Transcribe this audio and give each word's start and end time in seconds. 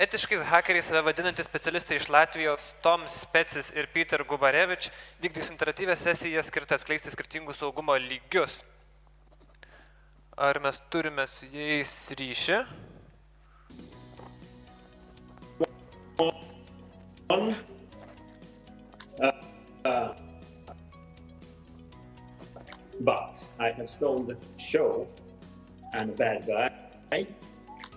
Etiškais 0.00 0.40
hakeriais 0.48 0.86
save 0.88 1.02
vadinantys 1.04 1.44
specialistai 1.44 1.98
iš 2.00 2.06
Latvijos 2.08 2.70
Tom 2.80 3.02
Specis 3.04 3.66
ir 3.76 3.84
Peter 3.92 4.22
Gubarevič 4.24 4.86
vykdys 5.20 5.50
interaktyvę 5.52 5.92
sesiją 5.92 6.40
skirtą 6.40 6.78
atskleisti 6.78 7.12
skirtingų 7.12 7.52
saugumo 7.52 7.92
lygius. 8.00 8.62
Ar 10.40 10.56
mes 10.64 10.80
turime 10.88 11.26
su 11.28 11.44
jais 11.52 11.92
ryšį? 12.16 12.62
Uh, 17.28 17.52
uh, 19.84 20.14
but 23.04 23.44
I 23.58 23.68
have 23.76 23.90
stolen 23.90 24.24
the 24.24 24.40
show. 24.56 25.06
I'm 25.92 26.08
a 26.08 26.16
bad 26.16 26.46
guy. 26.48 27.26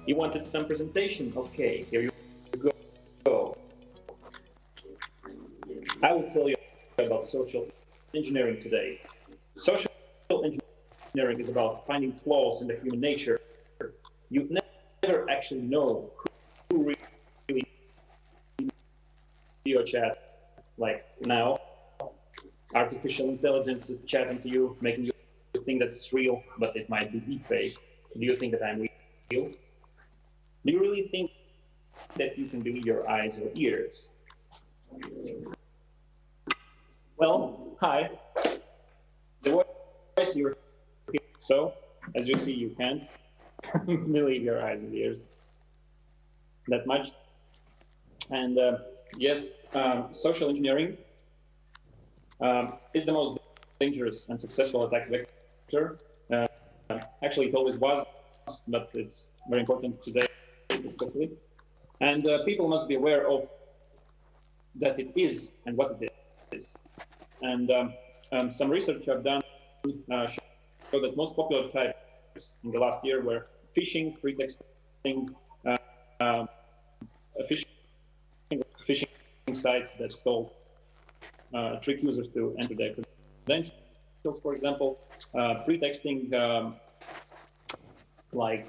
You 0.06 0.18
wanted 0.18 0.44
some 0.44 0.66
presentation? 0.66 1.32
Okay, 1.36 1.86
here 1.90 2.02
you 2.02 2.10
go. 3.26 3.56
I 6.02 6.12
will 6.12 6.30
tell 6.30 6.50
you 6.50 6.56
about 7.00 7.26
social 7.26 7.68
engineering 8.14 8.60
today. 8.60 9.00
Social 9.56 9.90
engineering 10.30 11.40
is 11.40 11.48
about 11.48 11.88
finding 11.88 12.12
flaws 12.12 12.62
in 12.62 12.68
the 12.68 12.76
human 12.84 13.00
nature. 13.00 13.40
You 14.30 14.50
never 15.04 15.30
actually 15.30 15.62
know 15.62 16.12
who 16.70 16.84
really 16.84 17.64
your 19.64 19.84
chat 19.84 20.58
like 20.78 21.06
now 21.22 21.58
artificial 22.76 23.30
intelligence 23.30 23.90
is 23.90 24.02
chatting 24.02 24.42
to 24.42 24.50
you 24.50 24.76
making 24.82 25.06
you 25.06 25.12
think 25.64 25.80
that's 25.80 26.12
real 26.12 26.44
but 26.60 26.76
it 26.76 26.90
might 26.90 27.14
be 27.14 27.20
deep 27.20 27.46
fake 27.46 27.78
do 28.20 28.26
you 28.26 28.36
think 28.36 28.52
that 28.52 28.62
i'm 28.64 28.86
real 29.32 29.52
do 30.66 30.72
you 30.72 30.80
really 30.80 31.08
think 31.12 31.32
that 32.16 32.38
you 32.38 32.48
can 32.48 32.62
believe 32.62 32.86
your 32.86 33.10
eyes 33.10 33.40
or 33.40 33.50
ears? 33.56 34.10
Well 37.18 37.76
hi. 37.80 38.10
The 39.42 39.64
voice 40.18 40.36
you're 40.36 40.56
so 41.40 41.74
as 42.16 42.28
you 42.28 42.36
see 42.36 42.54
you 42.54 42.70
can't 42.78 43.08
believe 43.86 44.44
your 44.44 44.64
eyes 44.66 44.84
and 44.84 44.94
ears 44.94 45.22
that 46.68 46.88
much. 46.88 47.12
And 48.30 48.58
uh, 48.58 48.78
yes, 49.18 49.60
um, 49.74 50.08
social 50.12 50.50
engineering 50.50 50.98
um, 52.42 52.74
is 52.94 53.06
the 53.06 53.12
most 53.12 53.40
dangerous 53.80 54.28
and 54.30 54.40
successful 54.40 54.86
attack 54.86 55.10
vector. 55.10 56.00
Uh, 56.32 56.48
actually, 57.24 57.48
it 57.48 57.56
always 57.56 57.76
was, 57.78 58.06
but 58.68 58.90
it's 58.94 59.32
very 59.50 59.62
important 59.62 60.02
today, 60.02 60.28
especially. 60.86 61.32
And 62.02 62.28
uh, 62.28 62.44
people 62.44 62.68
must 62.68 62.88
be 62.88 62.96
aware 62.96 63.28
of 63.28 63.50
that 64.76 65.00
it 65.00 65.12
is 65.16 65.52
and 65.66 65.78
what 65.78 65.98
it 66.02 66.14
is. 66.52 66.76
And 67.42 67.70
um, 67.72 67.94
um 68.32 68.52
some 68.52 68.70
research 68.70 69.08
I've 69.08 69.24
done 69.24 69.42
uh, 70.12 70.28
show 70.28 70.42
that 70.92 71.16
most 71.16 71.36
popular 71.36 71.70
types 71.70 72.58
in 72.64 72.72
the 72.72 72.80
last 72.80 73.06
year 73.06 73.22
were 73.22 73.48
phishing, 73.76 74.20
pretexting, 74.22 75.36
uh, 75.66 75.78
uh, 76.20 76.46
phishing 77.50 77.66
phishing 78.88 79.08
sites 79.54 79.92
that 80.00 80.14
stole 80.14 80.54
uh, 81.54 81.76
trick 81.78 82.02
users 82.02 82.28
to 82.28 82.56
enter 82.60 82.76
their 82.76 82.94
credentials, 83.46 84.40
for 84.42 84.54
example, 84.54 85.00
uh, 85.38 85.64
pretexting 85.66 86.34
um, 86.34 86.76
like 88.32 88.68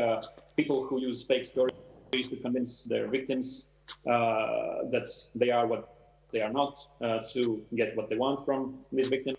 uh, 0.00 0.22
people 0.56 0.86
who 0.86 1.00
use 1.00 1.24
fake 1.24 1.44
stories 1.44 1.74
to 2.12 2.36
convince 2.36 2.84
their 2.84 3.08
victims 3.08 3.66
uh, 4.06 4.84
that 4.90 5.08
they 5.34 5.50
are 5.50 5.66
what 5.66 5.90
they 6.32 6.40
are 6.40 6.52
not, 6.52 6.78
uh, 7.00 7.20
to 7.30 7.64
get 7.76 7.96
what 7.96 8.08
they 8.08 8.16
want 8.16 8.44
from 8.44 8.80
these 8.92 9.08
victims, 9.08 9.38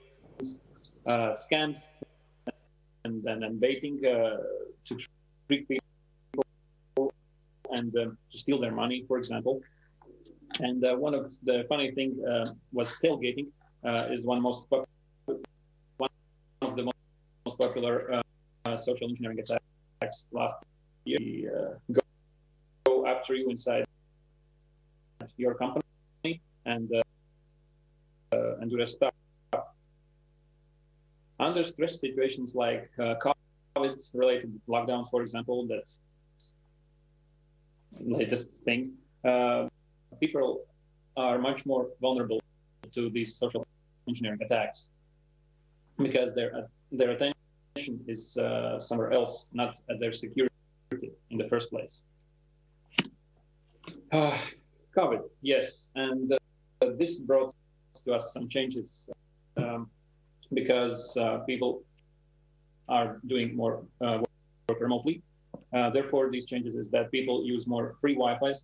uh, 1.05 1.31
scams, 1.31 1.79
and 3.03 3.23
then 3.23 3.43
and 3.43 3.59
baiting 3.59 4.01
to 4.01 4.97
trick 5.47 5.67
people 5.67 7.11
and 7.71 7.95
um, 7.97 8.17
to 8.31 8.37
steal 8.37 8.59
their 8.59 8.71
money, 8.71 9.03
for 9.07 9.17
example. 9.17 9.61
And 10.59 10.83
uh, 10.85 10.95
one 10.95 11.13
of 11.13 11.31
the 11.43 11.65
funny 11.67 11.91
thing 11.91 12.23
uh, 12.25 12.51
was 12.71 12.93
tailgating 13.03 13.47
uh, 13.83 14.07
is 14.09 14.25
one 14.25 14.41
most 14.41 14.63
one 14.69 16.09
of 16.61 16.75
the 16.75 16.83
most, 16.83 16.95
popular 17.57 18.21
uh, 18.65 18.75
social 18.75 19.07
engineering 19.07 19.39
attacks 19.39 20.27
last 20.31 20.55
year. 21.05 21.79
Go, 21.91 22.01
go, 22.85 23.07
after 23.07 23.35
you 23.35 23.49
inside 23.49 23.85
your 25.37 25.55
company 25.55 26.41
and 26.65 26.89
and 28.31 28.69
do 28.69 28.77
the 28.77 28.87
stuff. 28.87 29.13
Under 31.39 31.63
stress 31.63 31.99
situations 31.99 32.55
like 32.55 32.89
COVID-related 32.97 34.59
lockdowns, 34.67 35.09
for 35.09 35.21
example, 35.21 35.67
that's 35.67 35.99
latest 37.99 38.53
thing. 38.65 38.93
Uh, 39.23 39.67
people 40.19 40.61
are 41.17 41.37
much 41.39 41.65
more 41.65 41.89
vulnerable 42.01 42.41
to 42.93 43.09
these 43.09 43.35
social 43.35 43.65
engineering 44.07 44.39
attacks 44.41 44.89
because 45.97 46.33
their 46.33 46.67
their 46.91 47.11
attention 47.11 47.95
is 48.07 48.37
uh, 48.37 48.79
somewhere 48.79 49.11
else, 49.11 49.47
not 49.53 49.75
at 49.89 49.99
their 49.99 50.11
security 50.11 50.54
first 51.55 51.69
place. 51.75 51.95
Uh, 54.11 54.37
COVID, 54.97 55.21
yes, 55.41 55.67
and 55.95 56.25
uh, 56.33 56.37
this 56.99 57.11
brought 57.29 57.51
to 58.03 58.13
us 58.17 58.23
some 58.35 58.45
changes 58.55 58.87
um, 59.61 59.89
because 60.59 60.99
uh, 61.17 61.37
people 61.51 61.71
are 62.97 63.09
doing 63.33 63.47
more 63.61 63.75
uh, 64.05 64.17
work 64.67 64.79
remotely. 64.87 65.15
Uh, 65.75 65.89
therefore, 65.97 66.23
these 66.35 66.45
changes 66.45 66.73
is 66.81 66.87
that 66.95 67.05
people 67.17 67.35
use 67.53 67.63
more 67.75 67.85
free 68.01 68.15
Wi-Fi's 68.23 68.59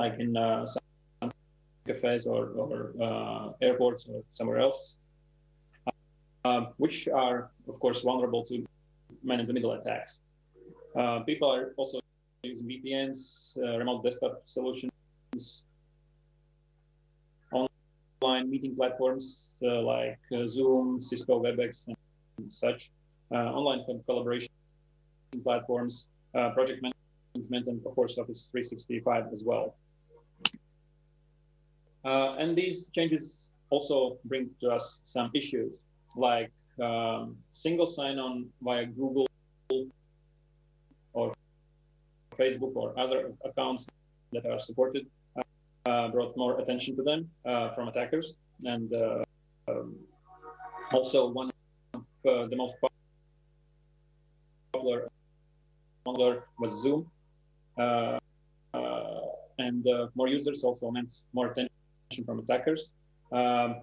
like 0.00 0.14
in 0.24 0.30
uh, 0.36 0.66
some 0.66 1.30
cafes 1.86 2.22
or, 2.26 2.42
or 2.62 2.76
airports 3.66 4.00
or 4.10 4.22
somewhere 4.38 4.60
else, 4.66 4.80
uh, 6.44 6.62
which 6.82 6.96
are, 7.24 7.38
of 7.70 7.76
course, 7.80 7.98
vulnerable 8.00 8.42
to 8.50 8.54
man-in-the-middle 9.28 9.72
attacks. 9.78 10.20
Uh, 10.96 11.20
people 11.20 11.50
are 11.50 11.72
also 11.76 12.00
using 12.42 12.66
VPNs, 12.66 13.56
uh, 13.58 13.78
remote 13.78 14.02
desktop 14.04 14.42
solutions, 14.44 14.92
online 17.52 18.50
meeting 18.50 18.76
platforms 18.76 19.46
uh, 19.62 19.80
like 19.80 20.18
Zoom, 20.46 21.00
Cisco 21.00 21.42
WebEx, 21.42 21.86
and 21.88 21.96
such, 22.52 22.90
online 23.30 23.80
collaboration 24.06 24.50
platforms, 25.42 26.08
project 26.32 26.82
management, 27.34 27.66
and 27.66 27.80
of 27.86 27.94
course 27.94 28.18
Office 28.18 28.48
365 28.52 29.24
as 29.32 29.42
well. 29.44 29.76
Uh, 32.04 32.34
and 32.38 32.56
these 32.56 32.90
changes 32.94 33.38
also 33.70 34.18
bring 34.24 34.50
to 34.60 34.68
us 34.70 35.00
some 35.06 35.30
issues 35.34 35.82
like 36.16 36.50
um, 36.82 37.36
single 37.52 37.86
sign-on 37.86 38.48
via 38.60 38.86
Google 38.86 39.26
or 41.12 41.32
Facebook 42.42 42.72
or 42.74 42.88
other 42.98 43.20
accounts 43.44 43.86
that 44.32 44.44
are 44.46 44.58
supported 44.58 45.04
uh, 45.86 46.08
brought 46.08 46.36
more 46.36 46.60
attention 46.60 46.96
to 46.96 47.02
them 47.02 47.28
uh, 47.44 47.68
from 47.70 47.88
attackers. 47.88 48.34
And 48.64 48.92
uh, 48.94 49.24
um, 49.68 49.96
also 50.92 51.28
one 51.28 51.50
of 51.94 52.00
uh, 52.28 52.46
the 52.46 52.56
most 52.56 52.74
popular 54.72 55.08
was 56.58 56.82
Zoom. 56.82 57.00
Uh, 57.78 58.18
and 59.58 59.86
more 60.14 60.28
users 60.28 60.64
also 60.64 60.90
meant 60.90 61.12
more 61.32 61.46
attention 61.50 62.24
from 62.26 62.38
attackers. 62.40 62.90
Um, 63.30 63.82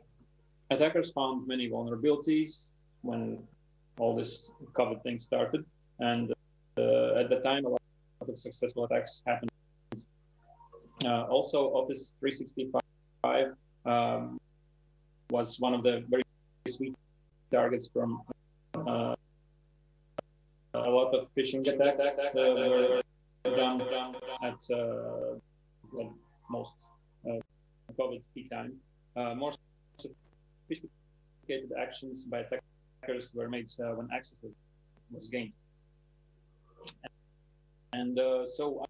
attackers 0.70 1.12
found 1.12 1.48
many 1.48 1.70
vulnerabilities 1.70 2.70
when 3.02 3.40
all 3.98 4.16
this 4.16 4.52
COVID 4.74 5.02
thing 5.04 5.20
started, 5.20 5.66
and 6.00 6.32
uh, 6.78 7.20
at 7.20 7.30
the 7.30 7.40
time, 7.44 7.66
a 7.66 7.79
of 8.30 8.38
successful 8.38 8.86
attacks 8.86 9.22
happened. 9.26 9.52
Uh, 11.06 11.24
also, 11.24 11.70
Office 11.74 12.14
365 12.20 13.56
um, 13.86 14.40
was 15.30 15.60
one 15.60 15.74
of 15.74 15.84
the 15.84 16.04
very 16.10 16.24
sweet 16.68 16.96
targets 17.52 17.90
from 17.92 18.22
uh, 18.76 19.16
a 20.74 20.90
lot 20.90 21.14
of 21.16 21.28
phishing 21.36 21.66
attacks 21.68 22.36
uh, 22.36 23.02
were 23.46 23.56
done 23.56 23.82
at 24.44 24.60
uh, 24.72 25.36
well, 25.92 26.14
most 26.50 26.74
uh, 27.28 27.40
COVID 27.98 28.22
peak 28.36 28.50
time. 28.50 28.74
More 29.16 29.52
sophisticated 29.98 31.72
actions 31.78 32.26
by 32.26 32.40
attackers 32.40 33.32
were 33.34 33.50
made 33.50 33.70
when 33.78 34.08
access 34.14 34.38
was 35.12 35.28
gained. 35.28 35.54
And 38.00 38.18
uh, 38.18 38.46
so 38.46 38.86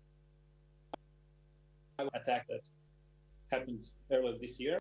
attack 2.14 2.46
that 2.48 2.62
happened 3.52 3.90
earlier 4.12 4.38
this 4.40 4.60
year. 4.60 4.78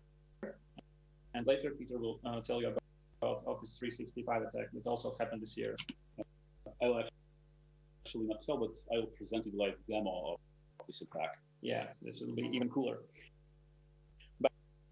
And 1.33 1.47
later, 1.47 1.71
Peter 1.71 1.97
will 1.97 2.19
uh, 2.23 2.39
tell 2.41 2.61
you 2.61 2.67
about, 2.67 2.83
about 3.23 3.41
Office 3.47 3.75
365 3.77 4.43
attack 4.43 4.67
that 4.73 4.85
also 4.85 5.15
happened 5.19 5.41
this 5.41 5.57
year. 5.57 5.75
I'll 6.79 7.03
actually 8.05 8.27
not 8.27 8.41
tell, 8.45 8.57
but 8.57 8.75
I 8.93 8.99
will 8.99 9.13
present 9.17 9.47
you 9.47 9.53
live 9.57 9.73
demo 9.89 10.33
of 10.33 10.39
this 10.85 11.01
attack. 11.01 11.39
Yeah, 11.61 11.85
this 12.03 12.21
will 12.21 12.35
be 12.35 12.43
even 12.53 12.69
cooler. 12.69 12.97
But, 14.39 14.51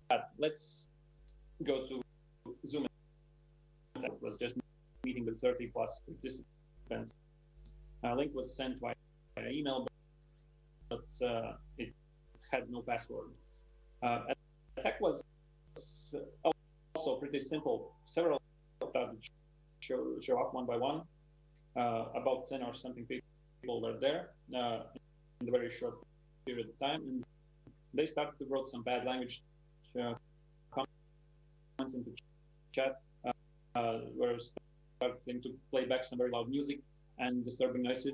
but 0.10 0.32
let's 0.40 0.88
go 1.64 1.86
to 1.86 2.02
Zoom. 2.66 2.88
It 3.98 4.20
was 4.20 4.38
just 4.38 4.58
meeting 5.04 5.26
with 5.28 5.40
30 5.40 5.68
plus 5.68 6.02
participants. 6.08 7.14
A 8.04 8.16
link 8.16 8.32
was 8.34 8.56
sent 8.56 8.80
via 8.80 8.96
email, 9.50 9.88
but 10.90 11.26
uh, 11.26 11.54
it 11.78 11.94
had 12.52 12.70
no 12.70 12.82
password. 12.82 13.30
Uh, 14.02 14.20
attack 14.78 15.00
was 15.02 15.24
also 16.94 17.20
pretty 17.20 17.40
simple. 17.40 17.94
Several 18.06 18.42
show, 19.80 20.20
show 20.22 20.40
up 20.40 20.54
one 20.54 20.66
by 20.66 20.78
one. 20.78 21.02
Uh, 21.76 22.06
about 22.16 22.48
10 22.48 22.64
or 22.64 22.74
something 22.74 23.06
people 23.06 23.82
were 23.82 23.98
there 24.00 24.30
uh, 24.56 24.80
in 25.42 25.48
a 25.48 25.52
very 25.52 25.70
short 25.70 25.96
period 26.46 26.68
of 26.70 26.80
time. 26.80 27.02
And 27.02 27.24
they 27.94 28.06
started 28.06 28.38
to 28.40 28.46
write 28.50 28.66
some 28.66 28.84
bad 28.84 29.06
language 29.06 29.44
uh, 30.00 30.14
comments 30.72 31.94
into 31.94 32.12
chat. 32.72 33.02
Uh, 33.76 34.00
were 34.16 34.40
starting 34.40 35.40
to 35.44 35.50
play 35.70 35.86
back 35.86 36.04
some 36.04 36.18
very 36.18 36.32
loud 36.32 36.50
music 36.50 36.80
and 37.20 37.46
disturbing 37.46 37.84
noises. 37.84 38.14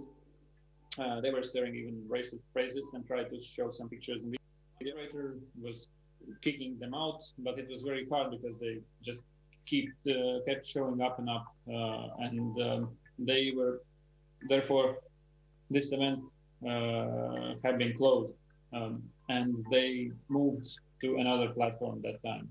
Uh, 1.00 1.22
they 1.22 1.31
were 1.31 1.42
sharing 1.44 1.75
even 1.75 2.04
racist 2.07 2.42
phrases 2.51 2.92
and 2.94 3.06
tried 3.07 3.30
to 3.30 3.40
show 3.40 3.69
some 3.69 3.90
pictures. 3.90 4.24
And 4.24 4.34
the 4.34 4.40
moderator 4.80 5.38
was 5.60 5.88
kicking 6.42 6.78
them 6.80 6.94
out, 6.94 7.24
but 7.40 7.57
it 7.57 7.68
was 7.68 7.81
very 7.81 8.06
hard 8.10 8.31
because 8.31 8.57
they 8.60 8.80
just 9.04 9.22
keep 9.66 9.90
uh, 10.10 10.40
kept 10.48 10.66
showing 10.66 11.01
up 11.01 11.19
and 11.19 11.30
up, 11.30 11.48
uh, 11.68 12.07
and 12.19 12.62
um, 12.62 12.90
they 13.18 13.54
were 13.56 13.81
therefore 14.50 14.98
this 15.69 15.92
event 15.94 16.19
uh, 16.68 17.54
had 17.63 17.78
been 17.78 17.96
closed, 17.98 18.36
um, 18.74 19.01
and 19.30 19.66
they 19.72 20.12
moved 20.30 20.68
to 21.01 21.18
another 21.18 21.50
platform 21.50 22.01
that 22.04 22.22
time. 22.24 22.48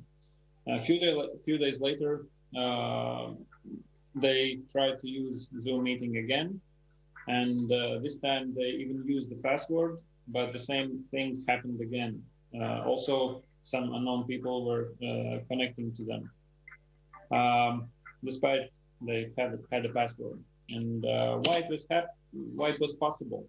A 0.69 0.81
few, 0.81 1.01
day, 1.01 1.15
few 1.45 1.59
days 1.59 1.81
later, 1.81 2.27
uh, 2.57 3.31
they 4.15 4.59
tried 4.71 5.01
to 5.01 5.09
use 5.09 5.51
Zoom 5.61 5.83
meeting 5.85 6.19
again, 6.19 6.61
and 7.29 7.71
uh, 7.71 7.99
this 8.03 8.19
time 8.19 8.55
they 8.55 8.71
even 8.83 9.05
used 9.07 9.31
the 9.31 9.37
password, 9.37 9.99
but 10.29 10.53
the 10.53 10.59
same 10.59 11.05
thing 11.11 11.43
happened 11.49 11.81
again. 11.81 12.23
Uh, 12.55 12.83
also, 12.85 13.43
some 13.63 13.93
unknown 13.95 14.25
people 14.25 14.67
were 14.67 14.93
uh, 15.03 15.39
connecting 15.49 15.95
to 15.95 16.05
them, 16.05 16.31
um, 17.31 17.89
despite 18.25 18.71
they 19.01 19.31
had 19.39 19.59
had 19.71 19.85
a 19.87 19.89
password. 19.91 20.39
And 20.69 21.03
why 21.03 21.57
it 21.59 21.69
was 21.69 21.87
hap- 21.91 22.17
why 22.33 22.71
it 22.71 22.81
was 22.81 22.93
possible? 22.95 23.45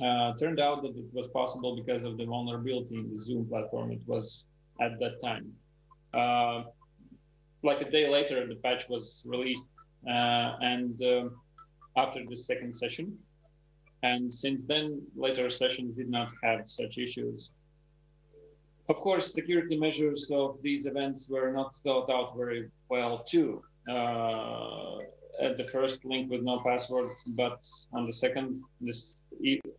Uh, 0.00 0.32
turned 0.38 0.60
out 0.60 0.82
that 0.82 0.96
it 0.96 1.12
was 1.12 1.26
possible 1.28 1.74
because 1.74 2.04
of 2.04 2.16
the 2.16 2.24
vulnerability 2.24 2.94
in 2.96 3.10
the 3.10 3.18
Zoom 3.18 3.46
platform. 3.48 3.90
It 3.90 4.00
was 4.06 4.44
at 4.80 4.98
that 5.00 5.20
time. 5.20 5.52
Uh, 6.14 6.64
like 7.62 7.80
a 7.80 7.90
day 7.90 8.08
later, 8.08 8.46
the 8.46 8.54
patch 8.56 8.88
was 8.88 9.22
released, 9.26 9.68
uh, 10.06 10.54
and 10.60 11.02
um, 11.02 11.36
after 12.02 12.20
the 12.30 12.36
second 12.36 12.72
session, 12.82 13.06
and 14.02 14.32
since 14.32 14.60
then, 14.72 15.02
later 15.16 15.48
sessions 15.48 15.96
did 15.96 16.10
not 16.18 16.30
have 16.42 16.60
such 16.80 16.98
issues. 16.98 17.50
Of 18.88 18.96
course, 19.06 19.32
security 19.32 19.76
measures 19.76 20.30
of 20.42 20.50
these 20.62 20.86
events 20.86 21.28
were 21.28 21.50
not 21.52 21.74
thought 21.82 22.08
out 22.16 22.36
very 22.36 22.70
well 22.88 23.14
too. 23.32 23.62
Uh, 23.88 24.98
at 25.40 25.56
the 25.56 25.64
first 25.64 26.04
link 26.04 26.30
with 26.30 26.42
no 26.42 26.60
password, 26.60 27.10
but 27.28 27.58
on 27.92 28.06
the 28.06 28.12
second, 28.12 28.62
this 28.80 29.22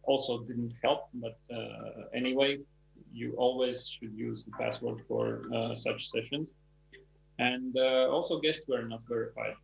also 0.03 0.43
didn't 0.43 0.73
help. 0.83 1.01
But 1.13 1.37
uh, 1.53 2.07
anyway, 2.13 2.59
you 3.11 3.33
always 3.37 3.87
should 3.87 4.13
use 4.13 4.45
the 4.45 4.51
password 4.51 5.01
for 5.07 5.41
uh, 5.53 5.75
such 5.75 6.09
sessions. 6.09 6.53
And 7.39 7.75
uh, 7.77 8.07
also, 8.09 8.39
guests 8.39 8.65
were 8.67 8.83
not 8.83 9.01
verified. 9.07 9.55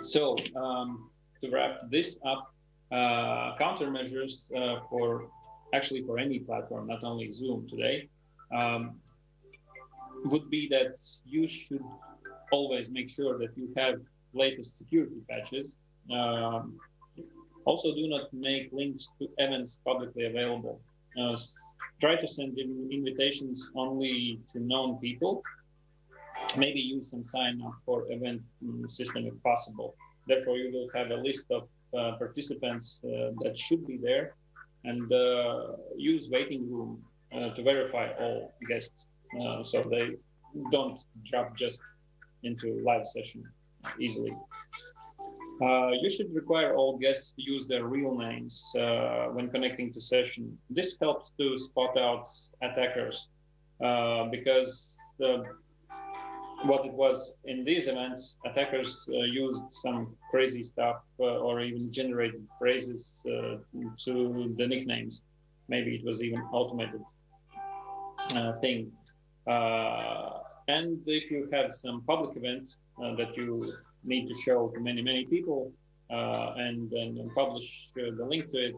So, 0.00 0.36
um, 0.56 1.10
to 1.40 1.50
wrap 1.50 1.80
this 1.90 2.18
up, 2.24 2.52
uh, 2.90 3.56
countermeasures 3.56 4.44
uh, 4.56 4.80
for 4.88 5.28
actually 5.74 6.02
for 6.02 6.18
any 6.18 6.38
platform, 6.38 6.86
not 6.86 7.04
only 7.04 7.30
Zoom 7.30 7.68
today, 7.68 8.08
um, 8.54 8.96
would 10.24 10.48
be 10.50 10.68
that 10.68 10.96
you 11.26 11.46
should 11.46 11.84
always 12.50 12.88
make 12.90 13.10
sure 13.10 13.38
that 13.38 13.56
you 13.56 13.72
have 13.76 14.00
latest 14.32 14.76
security 14.76 15.20
patches. 15.28 15.74
Um, 16.10 16.78
also, 17.64 17.94
do 17.94 18.08
not 18.08 18.32
make 18.32 18.72
links 18.72 19.08
to 19.18 19.28
events 19.36 19.78
publicly 19.84 20.24
available. 20.24 20.80
Uh, 21.20 21.36
try 22.00 22.16
to 22.16 22.26
send 22.26 22.58
in 22.58 22.88
invitations 22.90 23.70
only 23.74 24.40
to 24.52 24.60
known 24.60 24.98
people. 24.98 25.42
Maybe 26.56 26.80
use 26.80 27.10
some 27.10 27.24
sign 27.24 27.60
up 27.62 27.74
for 27.84 28.10
event 28.10 28.40
mm, 28.64 28.90
system 28.90 29.26
if 29.26 29.34
possible. 29.42 29.94
Therefore, 30.28 30.56
you 30.56 30.70
will 30.72 30.88
have 30.94 31.10
a 31.10 31.20
list 31.28 31.46
of 31.50 31.68
uh, 31.96 32.12
participants 32.18 33.00
uh, 33.04 33.30
that 33.42 33.56
should 33.56 33.86
be 33.86 33.96
there 33.96 34.34
and 34.84 35.10
uh, 35.12 35.72
use 35.96 36.28
waiting 36.30 36.70
room 36.70 37.02
to 37.54 37.62
verify 37.62 38.10
all 38.20 38.54
guests 38.68 39.06
so 39.62 39.82
they 39.82 40.16
don't 40.72 40.98
drop 41.24 41.56
just 41.56 41.80
into 42.42 42.80
live 42.84 43.06
session 43.06 43.42
easily. 44.00 44.34
Uh, 45.60 45.90
you 46.00 46.08
should 46.08 46.32
require 46.32 46.76
all 46.76 46.96
guests 46.98 47.32
to 47.32 47.42
use 47.42 47.66
their 47.66 47.84
real 47.86 48.16
names 48.16 48.72
uh, 48.78 49.26
when 49.32 49.48
connecting 49.50 49.92
to 49.92 50.00
session. 50.00 50.56
This 50.70 50.96
helps 51.00 51.32
to 51.40 51.58
spot 51.58 51.96
out 51.98 52.28
attackers 52.62 53.28
uh, 53.84 54.26
because 54.30 54.96
the, 55.18 55.42
what 56.64 56.84
it 56.84 56.92
was 56.92 57.38
in 57.44 57.64
these 57.64 57.86
events, 57.86 58.36
attackers 58.44 59.06
uh, 59.08 59.22
used 59.22 59.62
some 59.70 60.16
crazy 60.30 60.62
stuff 60.62 60.96
uh, 61.20 61.24
or 61.24 61.60
even 61.60 61.92
generated 61.92 62.46
phrases 62.58 63.22
uh, 63.26 63.56
to 64.04 64.54
the 64.56 64.66
nicknames. 64.66 65.22
Maybe 65.68 65.94
it 65.94 66.04
was 66.04 66.22
even 66.22 66.40
automated 66.52 67.02
thing. 68.60 68.92
and 69.46 71.00
if 71.06 71.30
you 71.30 71.48
have 71.52 71.72
some 71.72 72.02
public 72.02 72.36
event 72.36 72.76
uh, 73.02 73.14
that 73.14 73.36
you 73.36 73.72
need 74.04 74.26
to 74.26 74.34
show 74.34 74.68
to 74.68 74.80
many, 74.80 75.02
many 75.02 75.24
people 75.26 75.72
uh, 76.10 76.54
and 76.56 76.90
then 76.90 77.30
publish 77.34 77.90
uh, 77.98 78.10
the 78.16 78.24
link 78.24 78.48
to 78.50 78.58
it, 78.58 78.74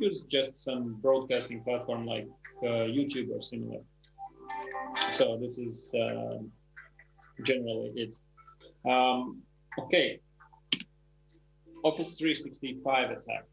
use 0.00 0.22
just 0.22 0.56
some 0.56 0.94
broadcasting 1.00 1.62
platform 1.62 2.04
like 2.04 2.26
YouTube 2.62 3.30
or 3.30 3.40
similar. 3.40 3.80
So 5.10 5.38
this 5.40 5.58
is 5.58 5.90
generally 7.44 7.92
it. 7.96 8.18
Um, 8.88 9.42
okay, 9.78 10.20
Office 11.82 12.18
365 12.18 13.10
attack. 13.10 13.44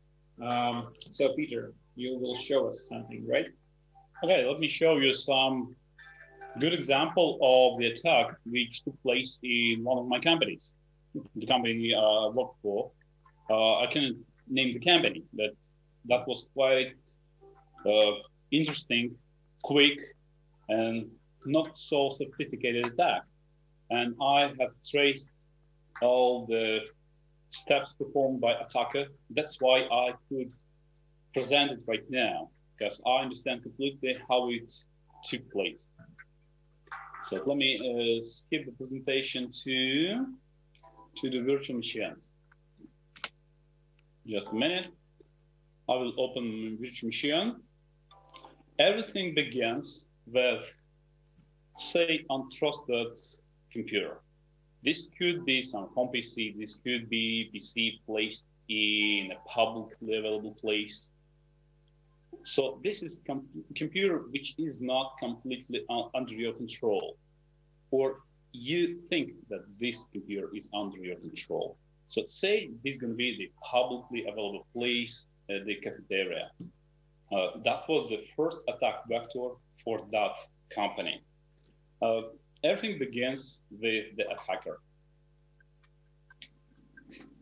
Um, 0.41 0.94
so 1.12 1.34
Peter, 1.36 1.74
you 1.96 2.17
will 2.20 2.36
show 2.36 2.67
us 2.67 2.88
something, 2.88 3.25
right? 3.27 3.48
Okay, 4.24 4.46
let 4.46 4.60
me 4.60 4.67
show 4.67 4.98
you 4.98 5.13
some 5.13 5.75
good 6.60 6.74
example 6.74 7.38
of 7.41 7.79
the 7.79 7.88
attack 7.88 8.36
which 8.46 8.84
took 8.84 9.01
place 9.03 9.39
in 9.44 9.84
one 9.84 9.98
of 9.98 10.08
my 10.08 10.20
companies, 10.20 10.74
the 11.36 11.46
company 11.46 11.94
uh, 11.94 12.27
I 12.27 12.29
work 12.29 12.51
for. 12.62 12.91
Uh, 13.50 13.79
I 13.79 13.88
can 13.88 14.24
name 14.50 14.74
the 14.74 14.79
company, 14.79 15.24
but 15.34 15.56
that 16.06 16.27
was 16.27 16.50
quite 16.53 16.96
uh, 17.86 18.12
interesting, 18.51 19.15
quick, 19.63 20.00
and 20.70 21.08
not 21.46 21.77
so 21.77 22.12
sophisticated 22.12 22.88
attack. 22.88 23.22
And 23.89 24.15
I 24.22 24.53
have 24.60 24.72
traced 24.86 25.32
all 26.01 26.46
the 26.46 26.82
steps 27.50 27.94
performed 27.98 28.41
by 28.41 28.53
attacker. 28.53 29.06
That's 29.29 29.62
why 29.62 29.82
I 29.91 30.13
could 30.29 30.51
present 31.34 31.72
it 31.72 31.79
right 31.88 32.03
now, 32.10 32.50
because 32.77 33.01
I 33.06 33.22
understand 33.22 33.63
completely 33.63 34.17
how 34.29 34.50
it 34.50 34.72
took 35.24 35.50
place. 35.51 35.88
So 37.24 37.41
let 37.46 37.58
me 37.58 37.72
uh, 37.79 38.24
skip 38.24 38.65
the 38.65 38.72
presentation 38.74 39.50
to, 39.63 40.25
to 41.17 41.29
the 41.29 41.39
virtual 41.41 41.77
machines. 41.77 42.32
Just 44.25 44.51
a 44.51 44.56
minute. 44.56 44.89
I 45.89 45.96
will 45.96 46.13
open 46.20 46.77
virtual 46.79 47.08
machine. 47.08 47.56
Everything 48.77 49.34
begins 49.34 50.06
with, 50.25 50.77
say, 51.77 52.25
untrusted 52.29 53.17
computer. 53.77 54.13
This 54.84 55.10
could 55.19 55.46
be 55.46 55.62
some 55.62 55.86
home 55.96 56.10
PC. 56.13 56.57
This 56.62 56.74
could 56.84 57.03
be 57.10 57.50
PC 57.51 58.00
placed 58.05 58.46
in 58.69 59.31
a 59.38 59.39
publicly 59.48 60.15
available 60.19 60.55
place. 60.63 61.12
So 62.43 62.79
this 62.84 62.98
is 63.07 63.19
com- 63.27 63.48
computer 63.75 64.15
which 64.34 64.50
is 64.67 64.75
not 64.81 65.07
completely 65.25 65.79
un- 65.89 66.10
under 66.19 66.36
your 66.43 66.53
control, 66.53 67.17
or 67.91 68.05
you 68.53 68.81
think 69.10 69.27
that 69.51 69.63
this 69.79 69.98
computer 70.13 70.48
is 70.60 70.69
under 70.81 71.00
your 71.10 71.19
control. 71.27 71.77
So 72.13 72.19
say 72.25 72.69
this 72.84 72.96
is 72.96 73.01
going 73.01 73.13
to 73.13 73.22
be 73.27 73.31
the 73.41 73.50
publicly 73.74 74.22
available 74.31 74.65
place, 74.74 75.27
uh, 75.50 75.65
the 75.65 75.75
cafeteria. 75.86 76.46
Uh, 77.31 77.48
that 77.67 77.81
was 77.89 78.07
the 78.13 78.22
first 78.38 78.60
attack 78.72 78.98
vector 79.10 79.50
for 79.84 79.96
that 80.15 80.36
company. 80.74 81.22
Uh, 82.01 82.22
everything 82.67 83.00
begins 83.00 83.59
with 83.71 84.05
the 84.17 84.25
attacker. 84.33 84.79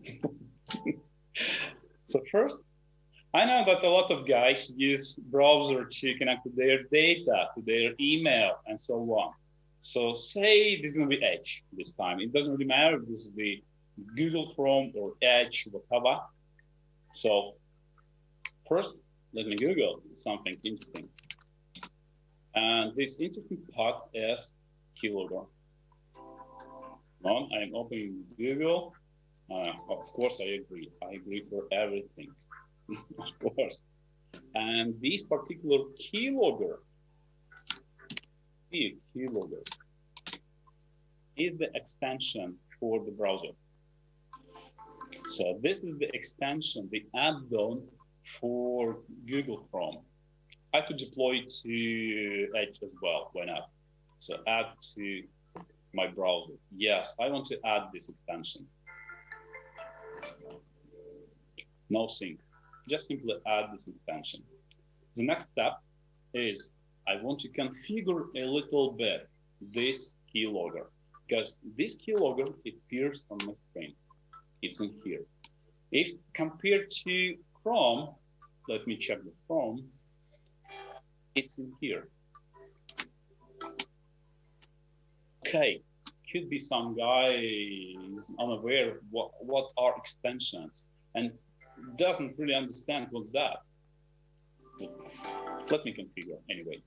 so 2.06 2.22
first, 2.32 2.60
I 3.34 3.44
know 3.46 3.66
that 3.66 3.84
a 3.84 3.90
lot 3.90 4.12
of 4.12 4.28
guys 4.28 4.72
use 4.78 5.16
browser 5.16 5.86
to 5.86 6.18
connect 6.18 6.48
their 6.56 6.84
data, 6.84 7.50
to 7.56 7.62
their 7.66 7.94
email, 8.00 8.52
and 8.68 8.80
so 8.80 8.96
on. 8.96 9.34
So 9.82 10.16
say 10.16 10.82
this 10.82 10.92
is 10.92 10.98
going 10.98 11.10
to 11.10 11.18
be 11.18 11.24
Edge 11.24 11.64
this 11.74 11.92
time. 11.94 12.20
It 12.20 12.32
doesn't 12.34 12.54
really 12.54 12.66
matter 12.66 12.96
if 12.96 13.08
this 13.08 13.20
is 13.20 13.32
the 13.36 13.62
Google 14.16 14.54
Chrome 14.56 14.92
or 14.96 15.14
Edge, 15.22 15.68
whatever. 15.72 16.22
So 17.12 17.56
first, 18.70 18.96
let 19.34 19.48
me 19.48 19.56
Google 19.56 20.02
something 20.14 20.58
interesting. 20.64 21.10
And 22.56 22.96
this 22.96 23.20
interesting 23.20 23.58
part 23.76 23.98
is 24.14 24.54
keylogger. 25.02 25.46
On, 27.24 27.50
I'm 27.54 27.76
opening 27.76 28.24
Google. 28.38 28.94
Uh, 29.52 29.74
of 29.90 30.06
course, 30.14 30.40
I 30.42 30.62
agree. 30.62 30.92
I 31.04 31.16
agree 31.16 31.44
for 31.50 31.64
everything, 31.72 32.30
of 33.20 33.40
course. 33.40 33.82
And 34.54 34.96
this 35.02 35.24
particular 35.24 35.80
keylogger, 36.00 36.78
keylogger, 38.74 39.64
is 41.38 41.58
the 41.58 41.70
extension 41.76 42.56
for 42.80 43.04
the 43.04 43.12
browser. 43.12 43.54
So 45.30 45.60
this 45.62 45.84
is 45.84 45.98
the 46.00 46.10
extension, 46.14 46.88
the 46.92 47.06
add-on 47.16 47.84
for 48.40 48.98
Google 49.28 49.68
Chrome. 49.72 50.04
I 50.74 50.82
could 50.82 50.98
deploy 50.98 51.42
to 51.48 52.48
Edge 52.58 52.80
as 52.84 52.90
well. 53.02 53.30
Why 53.34 53.46
not? 53.46 53.70
So 54.26 54.38
add 54.48 54.66
to 54.96 55.24
my 55.94 56.08
browser. 56.08 56.54
Yes, 56.76 57.16
I 57.22 57.30
want 57.30 57.46
to 57.46 57.60
add 57.64 57.84
this 57.94 58.10
extension. 58.10 58.66
No 61.92 62.08
sync. 62.08 62.40
Just 62.90 63.06
simply 63.06 63.36
add 63.46 63.66
this 63.72 63.88
extension. 63.88 64.42
The 65.14 65.28
next 65.28 65.50
step 65.50 65.74
is 66.34 66.72
I 67.08 67.22
want 67.22 67.40
to 67.42 67.50
configure 67.50 68.24
a 68.36 68.46
little 68.46 68.94
bit 68.94 69.30
this 69.76 70.16
keylogger 70.34 70.88
because 71.28 71.60
this 71.78 71.96
keylogger 71.96 72.52
appears 72.68 73.26
on 73.30 73.38
my 73.46 73.54
screen. 73.54 73.94
It's 74.64 74.80
in 74.80 74.92
here. 75.04 75.26
If 75.92 76.18
compared 76.34 76.90
to 76.90 77.36
Chrome, 77.62 78.16
let 78.68 78.88
me 78.88 78.98
check 78.98 79.20
the 79.24 79.34
Chrome, 79.46 79.88
it's 81.36 81.60
in 81.60 81.72
here. 81.80 82.08
Okay, 85.56 85.82
could 86.34 86.50
be 86.50 86.60
some 86.60 86.98
guy 86.98 87.30
is 87.40 88.30
unaware 88.40 89.00
what, 89.10 89.32
what 89.40 89.72
are 89.78 89.96
extensions 89.96 90.90
and 91.14 91.32
doesn't 91.98 92.38
really 92.38 92.54
understand 92.54 93.08
what's 93.12 93.32
that. 93.32 93.60
Let 95.72 95.86
me 95.86 95.94
configure 95.94 96.40
anyway. 96.50 96.84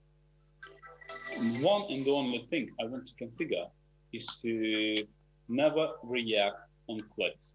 One 1.63 1.91
and 1.91 2.05
the 2.05 2.11
only 2.11 2.47
thing 2.51 2.69
I 2.79 2.85
want 2.85 3.09
to 3.09 3.15
configure 3.15 3.69
is 4.13 4.27
to 4.43 4.97
never 5.49 5.93
react 6.03 6.57
on 6.89 7.01
clicks 7.15 7.55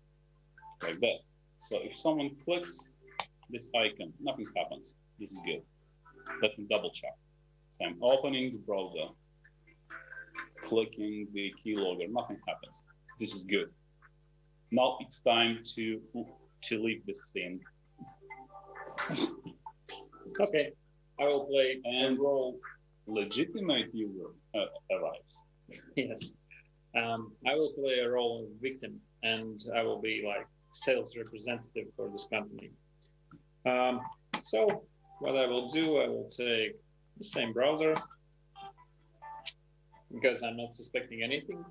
like 0.81 0.99
this. 0.99 1.27
So 1.59 1.77
if 1.79 1.99
someone 1.99 2.31
clicks 2.43 2.89
this 3.51 3.69
icon, 3.75 4.13
nothing 4.19 4.47
happens. 4.57 4.95
This 5.19 5.31
is 5.31 5.39
good. 5.45 5.61
Let 6.41 6.57
me 6.57 6.65
double 6.67 6.89
check. 6.89 7.13
So 7.73 7.85
I'm 7.85 8.01
opening 8.01 8.53
the 8.53 8.57
browser, 8.59 9.13
clicking 10.73 11.27
the 11.33 11.53
keylogger, 11.63 12.09
nothing 12.09 12.39
happens. 12.47 12.77
This 13.19 13.33
is 13.35 13.43
good. 13.43 13.69
Now 14.71 14.97
it's 15.01 15.19
time 15.19 15.59
to 15.75 16.01
to 16.67 16.83
leave 16.83 17.05
the 17.05 17.13
scene. 17.13 17.59
Okay, 20.39 20.71
I 21.19 21.25
will 21.25 21.45
play 21.45 21.79
and 21.83 22.17
roll 22.17 22.57
legitimate 23.05 23.93
user 23.93 24.29
uh, 24.55 24.95
arrives. 24.95 25.43
Yes. 25.95 26.37
Um, 26.97 27.33
I 27.45 27.53
will 27.53 27.73
play 27.73 27.99
a 27.99 28.09
role 28.09 28.45
of 28.45 28.61
victim 28.61 28.99
and 29.21 29.59
I 29.75 29.83
will 29.83 30.01
be 30.01 30.23
like 30.25 30.47
sales 30.73 31.13
representative 31.15 31.87
for 31.95 32.09
this 32.09 32.25
company. 32.33 32.71
Um, 33.67 34.01
so 34.41 34.85
what 35.19 35.35
I 35.35 35.45
will 35.45 35.67
do, 35.67 35.97
I 35.97 36.07
will 36.07 36.29
take 36.29 36.73
the 37.19 37.25
same 37.25 37.53
browser 37.53 37.93
because 40.13 40.43
I'm 40.43 40.57
not 40.57 40.71
suspecting 40.73 41.21
anything. 41.23 41.63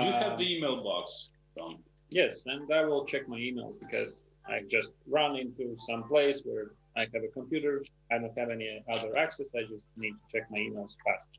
Do 0.00 0.06
you 0.06 0.12
have 0.12 0.32
uh, 0.32 0.36
the 0.36 0.56
email 0.56 0.82
box? 0.82 1.30
Tom? 1.58 1.78
Yes, 2.10 2.44
and 2.46 2.72
I 2.72 2.84
will 2.84 3.04
check 3.04 3.28
my 3.28 3.36
emails 3.38 3.78
because 3.80 4.24
I 4.46 4.60
just 4.68 4.92
run 5.08 5.36
into 5.36 5.74
some 5.86 6.04
place 6.04 6.42
where 6.44 6.72
I 6.96 7.00
have 7.00 7.22
a 7.24 7.32
computer. 7.32 7.82
I 8.12 8.18
don't 8.18 8.36
have 8.38 8.50
any 8.50 8.82
other 8.92 9.16
access. 9.16 9.48
I 9.54 9.62
just 9.70 9.86
need 9.96 10.12
to 10.16 10.22
check 10.32 10.50
my 10.50 10.58
emails 10.58 10.96
fast. 11.04 11.38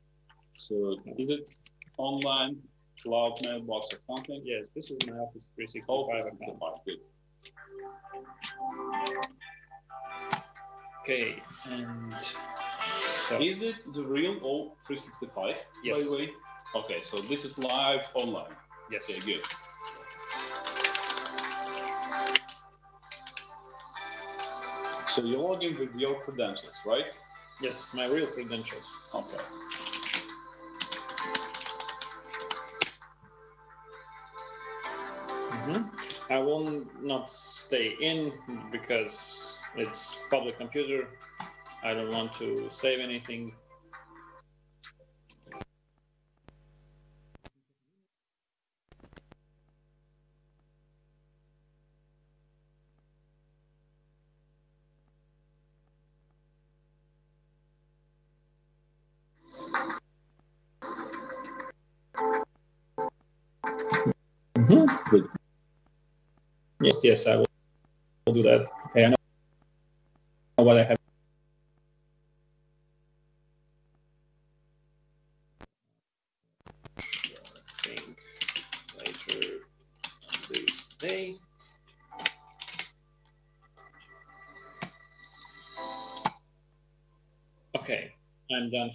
So 0.56 0.96
is 1.18 1.30
it 1.30 1.48
online 1.98 2.56
cloud 3.02 3.38
mailbox 3.44 3.94
or 3.94 3.98
something? 4.14 4.42
Yes, 4.44 4.70
this 4.74 4.90
is 4.90 4.98
my 5.06 5.16
Office 5.18 5.50
365 5.54 5.84
Oh, 5.88 6.10
account. 6.10 6.80
good. 6.84 6.98
Okay, 11.00 11.42
and 11.70 12.14
so 13.28 13.40
Is 13.40 13.62
it 13.62 13.76
the 13.92 14.02
real 14.02 14.36
O 14.42 14.72
365? 14.86 15.56
Yes. 15.82 15.98
By 15.98 16.04
the 16.04 16.12
way. 16.16 16.30
Okay, 16.74 17.00
so 17.02 17.16
this 17.18 17.44
is 17.44 17.58
live 17.58 18.04
online. 18.14 18.52
yes, 18.90 19.08
Okay, 19.10 19.20
good. 19.20 19.42
So 25.08 25.22
you 25.24 25.38
log 25.38 25.64
in 25.64 25.78
with 25.78 25.94
your 25.96 26.20
credentials, 26.20 26.76
right? 26.86 27.06
yes, 27.60 27.88
my 27.92 28.06
real 28.06 28.26
credentials. 28.28 28.88
Okay. 29.14 29.42
Mhm. 35.50 35.90
I 36.30 36.38
will 36.38 36.84
not 37.00 37.30
stay 37.30 37.96
in 38.00 38.32
because 38.70 39.56
it's 39.76 40.18
public 40.30 40.58
computer. 40.58 41.08
I 41.82 41.94
don't 41.94 42.10
want 42.12 42.32
to 42.34 42.68
save 42.70 43.00
anything. 43.00 43.54
Mm-hmm. 64.56 65.10
Good. 65.10 65.28
Yes, 66.80 66.96
yes, 67.02 67.26
I 67.26 67.36
will 67.36 67.46
do 68.34 68.42
that. 68.42 68.66
Okay, 68.90 69.06
I 69.06 69.08
know 69.08 70.64
what 70.64 70.78
I 70.78 70.84
have. 70.84 70.97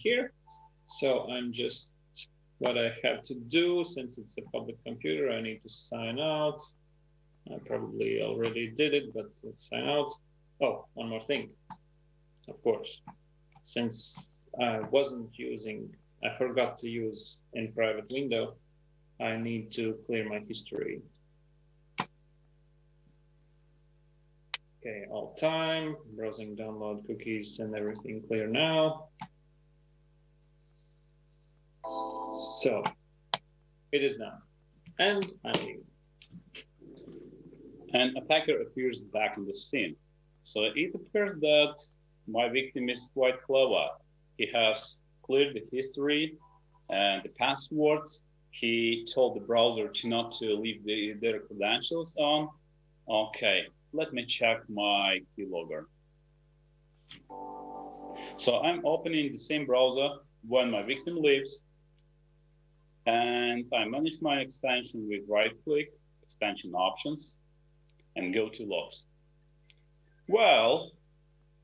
Here. 0.04 0.34
So 0.88 1.28
I'm 1.32 1.52
just 1.52 1.96
what 2.60 2.78
I 2.78 2.94
have 3.04 3.24
to 3.24 3.36
do 3.36 3.84
since 3.84 4.18
it's 4.18 4.38
a 4.38 4.42
public 4.54 4.78
computer. 4.86 5.32
I 5.32 5.42
need 5.42 5.62
to 5.64 5.70
sign 5.70 6.20
out. 6.20 6.62
I 7.52 7.58
probably 7.66 8.22
already 8.22 8.68
did 8.70 8.94
it, 8.94 9.14
but 9.14 9.26
let's 9.44 9.70
sign 9.70 9.88
out. 9.88 10.12
Oh, 10.62 10.86
one 10.94 11.10
more 11.10 11.22
thing. 11.22 11.50
Of 12.48 12.62
course, 12.64 13.02
since 13.64 14.18
I 14.62 14.80
wasn't 14.80 15.30
using, 15.34 15.90
I 16.24 16.34
forgot 16.38 16.78
to 16.80 16.90
use 16.90 17.38
in 17.54 17.74
private 17.74 18.12
window, 18.12 18.56
I 19.20 19.38
need 19.38 19.72
to 19.74 19.98
clear 20.06 20.28
my 20.28 20.40
history. 20.48 21.02
Okay, 24.80 25.06
all 25.10 25.34
time, 25.40 25.96
browsing 26.16 26.56
download 26.58 27.06
cookies 27.08 27.60
and 27.60 27.74
everything 27.76 28.22
clear 28.28 28.48
now. 28.48 29.08
So 32.44 32.84
it 33.92 34.04
is 34.04 34.16
done. 34.16 34.42
And 35.00 35.32
I'm 35.46 35.54
leaving. 35.62 35.84
An 37.94 38.16
attacker 38.18 38.62
appears 38.62 39.02
back 39.02 39.38
in 39.38 39.46
the 39.46 39.54
scene. 39.54 39.96
So 40.44 40.64
it 40.64 40.94
appears 40.94 41.36
that 41.36 41.76
my 42.28 42.50
victim 42.50 42.90
is 42.90 43.10
quite 43.14 43.42
clever. 43.44 43.88
He 44.38 44.50
has 44.54 45.02
cleared 45.24 45.56
the 45.56 45.64
history 45.72 46.38
and 46.90 47.24
the 47.24 47.30
passwords. 47.30 48.24
He 48.52 49.08
told 49.14 49.36
the 49.36 49.42
browser 49.42 49.88
to 49.88 50.08
not 50.10 50.32
to 50.40 50.54
leave 50.56 50.84
the, 50.84 51.14
their 51.22 51.40
credentials 51.40 52.16
on. 52.18 52.50
Okay, 53.10 53.64
let 53.94 54.14
me 54.14 54.26
check 54.26 54.58
my 54.70 55.20
keylogger. 55.38 55.86
So 58.36 58.60
I'm 58.62 58.86
opening 58.86 59.32
the 59.32 59.38
same 59.38 59.66
browser 59.66 60.10
when 60.48 60.70
my 60.72 60.84
victim 60.84 61.16
leaves, 61.22 61.64
and 63.06 63.66
I 63.74 63.86
manage 63.86 64.22
my 64.22 64.38
extension 64.40 65.08
with 65.08 65.22
right 65.28 65.54
click, 65.64 65.92
extension 66.24 66.74
options, 66.74 67.36
and 68.16 68.34
go 68.34 68.50
to 68.50 68.64
logs. 68.66 69.06
Well, 70.28 70.92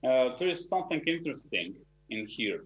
uh, 0.03 0.36
there 0.38 0.50
is 0.50 0.67
something 0.67 1.01
interesting 1.08 1.75
in 2.10 2.25
here. 2.25 2.63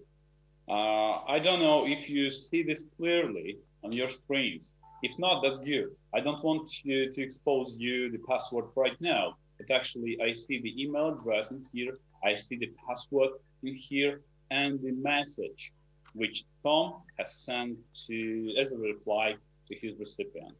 Uh, 0.68 1.22
I 1.26 1.38
don't 1.38 1.60
know 1.60 1.86
if 1.86 2.08
you 2.08 2.30
see 2.30 2.62
this 2.62 2.86
clearly 2.96 3.58
on 3.82 3.92
your 3.92 4.08
screens. 4.08 4.72
If 5.02 5.18
not, 5.18 5.42
that's 5.42 5.58
good. 5.58 5.90
I 6.14 6.20
don't 6.20 6.42
want 6.42 6.66
to, 6.68 7.10
to 7.10 7.22
expose 7.22 7.76
you 7.76 8.10
the 8.10 8.18
password 8.26 8.66
right 8.74 8.98
now, 9.00 9.36
but 9.58 9.70
actually 9.70 10.18
I 10.22 10.32
see 10.32 10.60
the 10.62 10.82
email 10.82 11.14
address 11.14 11.50
in 11.50 11.64
here, 11.72 11.98
I 12.24 12.34
see 12.34 12.56
the 12.56 12.72
password 12.86 13.30
in 13.62 13.74
here, 13.74 14.22
and 14.50 14.80
the 14.80 14.92
message 14.92 15.72
which 16.14 16.44
Tom 16.64 17.02
has 17.18 17.32
sent 17.34 17.86
to 18.06 18.54
as 18.58 18.72
a 18.72 18.78
reply 18.78 19.34
to 19.68 19.74
his 19.76 19.98
recipient. 19.98 20.56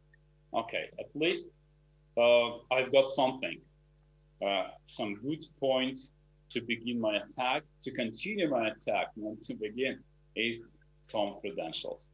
Okay, 0.53 0.85
at 0.99 1.09
least 1.15 1.49
uh, 2.17 2.57
I've 2.71 2.91
got 2.91 3.09
something, 3.09 3.59
uh, 4.45 4.67
some 4.85 5.15
good 5.15 5.43
points 5.59 6.11
to 6.51 6.61
begin 6.61 7.01
my 7.01 7.17
attack, 7.17 7.63
to 7.83 7.91
continue 7.91 8.49
my 8.49 8.69
attack, 8.69 9.07
and 9.17 9.41
to 9.41 9.55
begin, 9.55 9.99
is 10.35 10.67
Tom 11.11 11.35
credentials. 11.41 12.11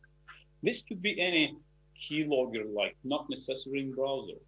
This 0.63 0.81
could 0.83 1.01
be 1.01 1.19
any 1.19 1.55
keylogger, 1.99 2.73
like 2.73 2.95
not 3.03 3.29
necessarily 3.29 3.81
in 3.81 3.91
browser. 3.93 4.39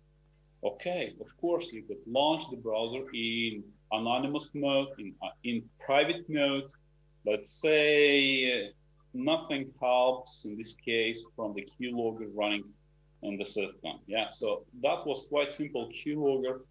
Okay, 0.64 1.14
of 1.20 1.28
course, 1.42 1.72
you 1.74 1.84
could 1.84 1.98
launch 2.08 2.44
the 2.50 2.58
browser 2.58 3.04
in 3.14 3.64
anonymous 3.92 4.52
mode, 4.54 4.88
in, 4.98 5.14
uh, 5.22 5.28
in 5.44 5.62
private 5.80 6.24
mode. 6.30 6.70
Let's 7.26 7.52
say 7.52 8.68
uh, 8.68 8.72
nothing 9.14 9.72
helps 9.82 10.46
in 10.46 10.58
this 10.58 10.74
case 10.74 11.24
from 11.36 11.54
the 11.54 11.68
keylogger 11.80 12.30
running 12.34 12.64
in 13.22 13.38
the 13.38 13.46
system. 13.46 14.00
Yeah, 14.08 14.30
so 14.30 14.66
that 14.82 15.06
was 15.06 15.28
quite 15.30 15.52
simple 15.52 15.90
keylogger 15.90 16.62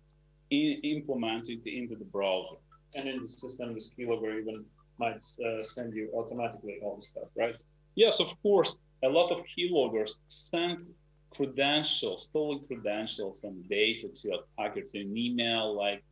in, 0.51 0.81
implemented 0.83 1.67
into 1.67 1.97
the 1.97 2.05
browser. 2.05 2.57
And 2.95 3.09
in 3.09 3.21
the 3.21 3.29
system, 3.29 3.75
this 3.75 3.93
keylogger 3.99 4.41
even 4.41 4.65
might 4.99 5.25
uh, 5.47 5.63
send 5.63 5.95
you 5.95 6.11
automatically 6.15 6.79
all 6.83 6.97
the 6.97 7.03
stuff, 7.03 7.29
right? 7.37 7.55
Yes, 7.95 8.21
of 8.21 8.41
course. 8.43 8.79
A 9.05 9.09
lot 9.09 9.31
of 9.33 9.45
keyloggers 9.57 10.19
send 10.29 10.87
credentials, 11.31 12.25
stolen 12.25 12.61
credentials 12.67 13.45
and 13.45 13.69
data 13.69 14.09
to 14.09 14.29
your 14.29 14.39
attacker 14.59 14.83
to 14.83 15.01
an 15.01 15.17
email, 15.17 15.75
like 15.75 16.05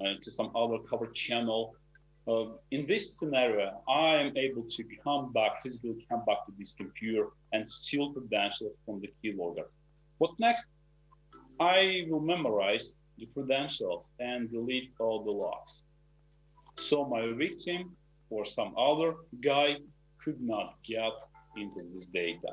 uh, 0.00 0.14
to 0.22 0.30
some 0.32 0.50
other 0.56 0.78
covered 0.90 1.14
channel. 1.14 1.74
Uh, 2.28 2.44
in 2.72 2.84
this 2.86 3.16
scenario, 3.16 3.82
I 3.88 4.16
am 4.16 4.36
able 4.36 4.64
to 4.64 4.84
come 5.02 5.32
back, 5.32 5.62
physically 5.62 6.04
come 6.10 6.24
back 6.26 6.44
to 6.44 6.52
this 6.58 6.74
computer 6.74 7.28
and 7.52 7.66
steal 7.66 8.12
credentials 8.12 8.76
from 8.84 9.00
the 9.00 9.10
keylogger. 9.24 9.64
What 10.18 10.32
next? 10.38 10.66
I 11.58 12.04
will 12.08 12.20
memorize 12.20 12.96
the 13.16 13.26
credentials 13.32 14.12
and 14.20 14.50
delete 14.50 14.92
all 15.00 15.24
the 15.24 15.30
logs. 15.30 15.84
So 16.76 17.06
my 17.06 17.32
victim 17.32 17.96
or 18.28 18.44
some 18.44 18.76
other 18.76 19.14
guy 19.40 19.78
could 20.22 20.40
not 20.40 20.74
get 20.84 21.14
into 21.56 21.80
this 21.94 22.06
data. 22.06 22.52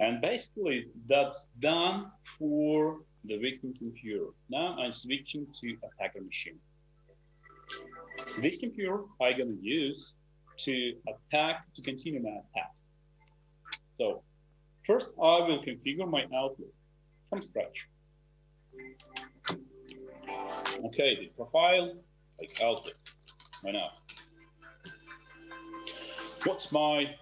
And 0.00 0.20
basically 0.20 0.88
that's 1.08 1.48
done 1.60 2.10
for 2.36 2.98
the 3.24 3.38
victim 3.38 3.74
computer. 3.78 4.26
Now 4.50 4.76
I'm 4.78 4.90
switching 4.90 5.46
to 5.60 5.76
attacker 5.86 6.20
machine. 6.20 6.58
This 8.40 8.58
computer 8.58 9.00
I'm 9.20 9.38
gonna 9.38 9.56
use 9.60 10.14
to 10.58 10.94
attack, 11.08 11.66
to 11.74 11.82
continue 11.82 12.22
my 12.22 12.30
attack. 12.30 12.72
So 13.98 14.22
first 14.86 15.14
I 15.18 15.40
will 15.46 15.62
configure 15.62 16.08
my 16.08 16.24
Outlook 16.34 16.72
from 17.30 17.42
scratch. 17.42 17.88
Okay, 20.86 21.16
the 21.16 21.30
profile, 21.36 21.94
like 22.38 22.58
Outlook, 22.62 22.96
why 23.62 23.72
not? 23.72 23.92
What's 26.44 26.72
my 26.72 27.14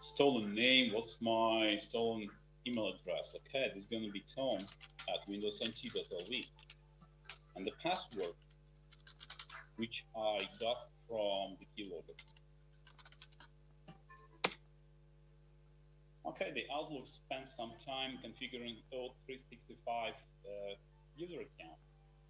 stolen 0.00 0.54
name? 0.54 0.92
What's 0.92 1.16
my 1.22 1.78
stolen 1.80 2.28
email 2.66 2.88
address? 2.88 3.34
Okay, 3.36 3.70
this 3.74 3.84
is 3.84 3.88
going 3.88 4.04
to 4.04 4.10
be 4.10 4.24
Tom 4.34 4.58
at 5.08 5.26
windowsnt.lv. 5.28 6.46
And 7.56 7.66
the 7.66 7.72
password, 7.82 8.34
which 9.78 10.04
I 10.14 10.42
got 10.60 10.90
from 11.06 11.56
the 11.58 11.66
keylogger. 11.72 12.18
Okay, 16.26 16.52
the 16.52 16.66
Outlook 16.74 17.06
spent 17.06 17.48
some 17.48 17.72
time 17.80 18.18
configuring 18.20 18.82
old 18.92 19.14
365 19.24 20.12
uh, 20.12 20.74
user 21.16 21.40
account, 21.40 21.78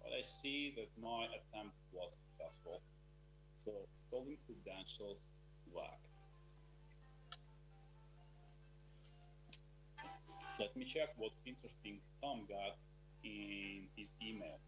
but 0.01 0.13
I 0.13 0.23
see 0.23 0.73
that 0.77 0.87
my 1.01 1.25
attempt 1.25 1.75
was 1.91 2.13
successful. 2.29 2.81
So, 3.65 3.71
stolen 4.07 4.37
credentials, 4.45 5.17
black. 5.73 5.99
Let 10.59 10.75
me 10.77 10.85
check 10.85 11.09
what 11.17 11.31
interesting 11.45 11.99
Tom 12.21 12.45
got 12.47 12.77
in 13.23 13.87
his 13.97 14.07
email. 14.21 14.59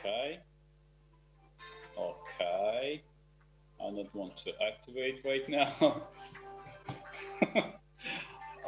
Okay. 0.00 0.40
Okay. 1.98 3.02
I 3.80 3.90
don't 3.90 4.14
want 4.14 4.36
to 4.38 4.52
activate 4.62 5.22
right 5.24 5.48
now. 5.48 6.02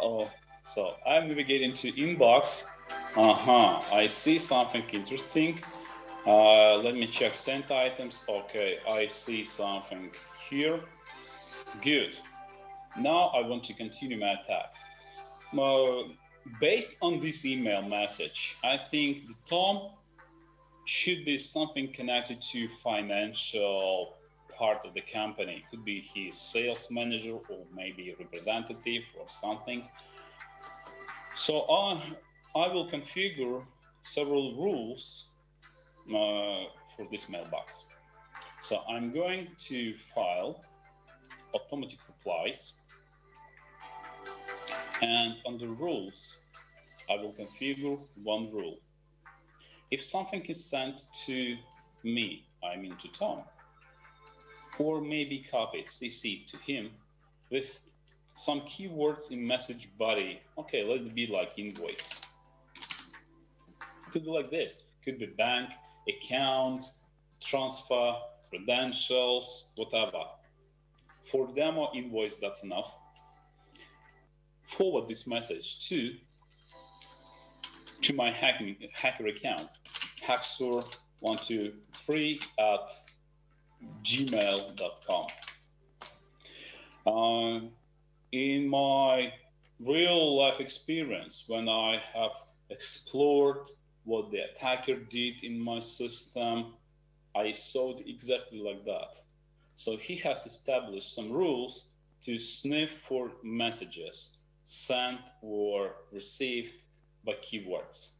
oh, 0.01 0.29
so 0.65 0.95
I'm 1.07 1.29
navigating 1.29 1.75
to 1.75 1.93
inbox. 1.93 2.65
Uh-huh. 3.17 3.83
I 3.93 4.07
see 4.07 4.39
something 4.39 4.83
interesting. 4.93 5.61
Uh, 6.27 6.77
let 6.77 6.95
me 6.95 7.07
check 7.07 7.35
sent 7.35 7.71
items. 7.71 8.21
Okay, 8.29 8.79
I 8.89 9.07
see 9.07 9.45
something 9.45 10.11
here. 10.49 10.81
Good. 11.81 12.19
Now 12.99 13.31
I 13.35 13.47
want 13.47 13.65
to 13.65 13.75
continue 13.75 14.19
my 14.19 14.33
attack. 14.33 14.75
Uh, 15.59 16.13
based 16.61 16.93
on 17.01 17.21
this 17.21 17.45
email 17.45 17.83
message, 17.83 18.57
I 18.63 18.79
think 18.91 19.29
the 19.29 19.35
Tom 19.49 19.91
should 20.85 21.25
be 21.25 21.39
something 21.39 21.93
connected 21.93 22.41
to 22.41 22.69
financial 22.83 24.15
part 24.53 24.79
of 24.85 24.95
the 24.95 25.01
company. 25.01 25.65
Could 25.71 25.85
be 25.85 26.01
his 26.15 26.37
sales 26.37 26.89
manager 26.91 27.39
or 27.49 27.65
maybe 27.75 28.15
representative 28.19 29.03
or 29.19 29.27
something. 29.31 29.89
So 31.35 31.61
uh, 31.63 32.01
I 32.55 32.69
will 32.69 32.91
configure 32.91 33.63
several 34.03 34.55
rules 34.57 35.27
uh, 36.09 36.69
for 36.95 37.07
this 37.11 37.29
mailbox. 37.29 37.85
So 38.61 38.81
I'm 38.89 39.13
going 39.13 39.49
to 39.71 39.95
file 40.15 40.63
automatic 41.55 41.99
replies 42.09 42.75
and 45.01 45.35
under 45.47 45.67
rules, 45.67 46.37
I 47.11 47.17
will 47.17 47.33
configure 47.33 47.99
one 48.23 48.53
rule. 48.53 48.79
If 49.93 50.03
something 50.03 50.41
is 50.47 50.65
sent 50.65 51.03
to 51.27 51.57
me, 52.03 52.47
I 52.65 52.77
mean 52.77 52.97
to 53.03 53.09
Tom, 53.09 53.43
or 54.79 55.03
maybe 55.03 55.45
copied, 55.51 55.87
CC 55.87 56.47
to 56.47 56.57
him 56.57 56.93
with 57.51 57.79
some 58.35 58.63
keywords 58.63 59.31
in 59.31 59.47
message 59.47 59.91
body. 59.99 60.41
Okay, 60.57 60.83
let 60.83 61.03
it 61.03 61.15
be 61.15 61.27
like 61.27 61.59
invoice. 61.59 62.09
Could 64.11 64.25
be 64.25 64.31
like 64.31 64.51
this. 64.51 64.83
Could 65.05 65.19
be 65.19 65.27
bank, 65.27 65.69
account, 66.09 66.87
transfer, 67.39 68.15
credentials, 68.49 69.73
whatever. 69.77 70.25
For 71.31 71.53
demo 71.55 71.91
invoice, 71.95 72.37
that's 72.37 72.63
enough 72.63 72.95
forward 74.73 75.09
this 75.09 75.27
message 75.27 75.87
to 75.89 76.15
to 78.03 78.15
my 78.15 78.31
hacking, 78.31 78.77
hacker 78.93 79.27
account, 79.29 79.71
hacksaw123 80.25 82.45
at 82.59 82.93
gmail.com. 84.03 85.27
Uh, 87.05 87.61
in 88.33 88.69
my 88.69 89.33
real 89.81 90.37
life 90.37 90.61
experience, 90.61 91.47
when 91.49 91.69
I 91.69 92.01
have 92.15 92.31
explored 92.71 93.69
what 94.05 94.31
the 94.31 94.39
attacker 94.51 94.95
did 94.97 95.43
in 95.45 95.61
my 95.61 95.81
system, 95.81 96.75
I 97.35 97.53
saw 97.53 97.97
it 97.97 98.05
exactly 98.07 98.61
like 98.61 98.85
that. 98.85 99.17
So 99.75 99.97
he 99.97 100.17
has 100.17 100.45
established 100.47 101.15
some 101.15 101.33
rules 101.33 101.87
to 102.23 102.39
sniff 102.39 103.01
for 103.09 103.33
messages 103.43 104.37
sent 104.65 105.19
or 105.41 105.97
received 106.13 106.75
by 107.25 107.33
keywords. 107.35 108.11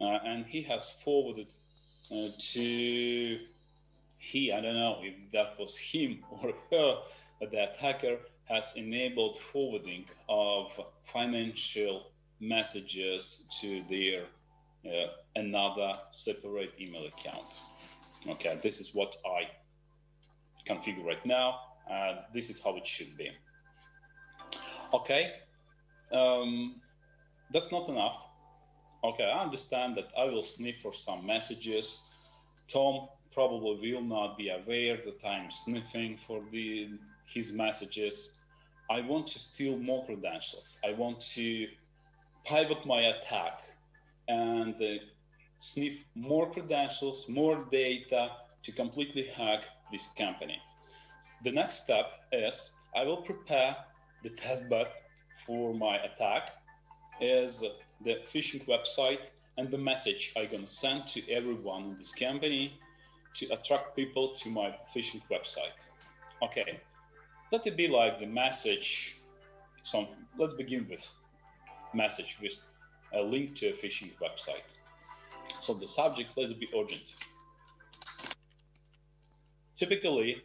Uh, 0.00 0.18
and 0.24 0.46
he 0.46 0.62
has 0.62 0.92
forwarded 1.04 1.48
uh, 2.10 2.28
to 2.38 3.38
he, 4.22 4.52
I 4.52 4.60
don't 4.60 4.76
know 4.76 4.98
if 5.00 5.14
that 5.32 5.58
was 5.58 5.76
him 5.76 6.24
or 6.30 6.52
her, 6.70 6.94
but 7.40 7.50
the 7.50 7.70
attacker 7.70 8.18
has 8.44 8.72
enabled 8.76 9.38
forwarding 9.52 10.04
of 10.28 10.70
financial 11.04 12.12
messages 12.40 13.44
to 13.60 13.82
their 13.88 14.24
uh, 14.86 15.08
another 15.36 15.94
separate 16.10 16.72
email 16.80 17.06
account. 17.06 17.46
Okay, 18.28 18.58
this 18.62 18.80
is 18.80 18.94
what 18.94 19.16
I 19.26 19.48
configure 20.68 21.04
right 21.04 21.24
now, 21.26 21.60
and 21.90 22.18
this 22.32 22.50
is 22.50 22.60
how 22.60 22.76
it 22.76 22.86
should 22.86 23.16
be. 23.16 23.30
Okay, 24.94 25.32
um, 26.12 26.80
that's 27.52 27.70
not 27.70 27.88
enough. 27.88 28.16
Okay, 29.04 29.24
I 29.24 29.42
understand 29.42 29.96
that 29.96 30.08
I 30.16 30.24
will 30.24 30.44
sniff 30.44 30.76
for 30.80 30.92
some 30.92 31.26
messages. 31.26 32.02
Tom 32.68 33.08
probably 33.32 33.92
will 33.92 34.02
not 34.02 34.38
be 34.38 34.48
aware 34.48 34.98
that 35.04 35.26
I'm 35.26 35.50
sniffing 35.50 36.18
for 36.26 36.42
the 36.52 36.90
his 37.26 37.52
messages. 37.52 38.34
I 38.90 39.00
want 39.00 39.26
to 39.28 39.38
steal 39.38 39.76
more 39.78 40.04
credentials. 40.04 40.78
I 40.84 40.92
want 40.92 41.20
to 41.34 41.66
pivot 42.44 42.84
my 42.84 43.00
attack 43.00 43.62
and 44.28 44.74
uh, 44.74 45.02
sniff 45.58 45.94
more 46.14 46.50
credentials, 46.50 47.28
more 47.28 47.64
data 47.70 48.30
to 48.62 48.72
completely 48.72 49.26
hack 49.34 49.64
this 49.90 50.08
company. 50.16 50.58
The 51.44 51.52
next 51.52 51.82
step 51.84 52.06
is 52.32 52.70
I 52.94 53.04
will 53.04 53.22
prepare 53.22 53.76
the 54.22 54.30
testbed 54.30 54.88
for 55.46 55.74
my 55.74 55.96
attack 55.96 56.50
is 57.22 57.62
the 58.04 58.16
phishing 58.32 58.66
website 58.66 59.30
and 59.56 59.70
the 59.70 59.78
message 59.78 60.32
I'm 60.36 60.50
gonna 60.50 60.66
send 60.66 61.06
to 61.08 61.30
everyone 61.30 61.84
in 61.84 61.96
this 61.96 62.12
company 62.12 62.78
to 63.34 63.46
attract 63.52 63.96
people 63.96 64.34
to 64.34 64.48
my 64.48 64.74
phishing 64.94 65.22
website. 65.30 65.78
Okay, 66.42 66.80
let 67.52 67.66
it 67.66 67.76
be 67.76 67.86
like 67.88 68.18
the 68.18 68.26
message. 68.26 69.16
Some 69.82 70.08
let's 70.38 70.54
begin 70.54 70.86
with 70.90 71.06
message 71.94 72.38
with 72.42 72.58
a 73.14 73.20
link 73.20 73.54
to 73.56 73.68
a 73.68 73.72
phishing 73.72 74.10
website. 74.20 74.68
So 75.60 75.74
the 75.74 75.86
subject 75.86 76.36
let 76.36 76.50
it 76.50 76.58
be 76.58 76.68
urgent. 76.76 77.02
Typically, 79.76 80.42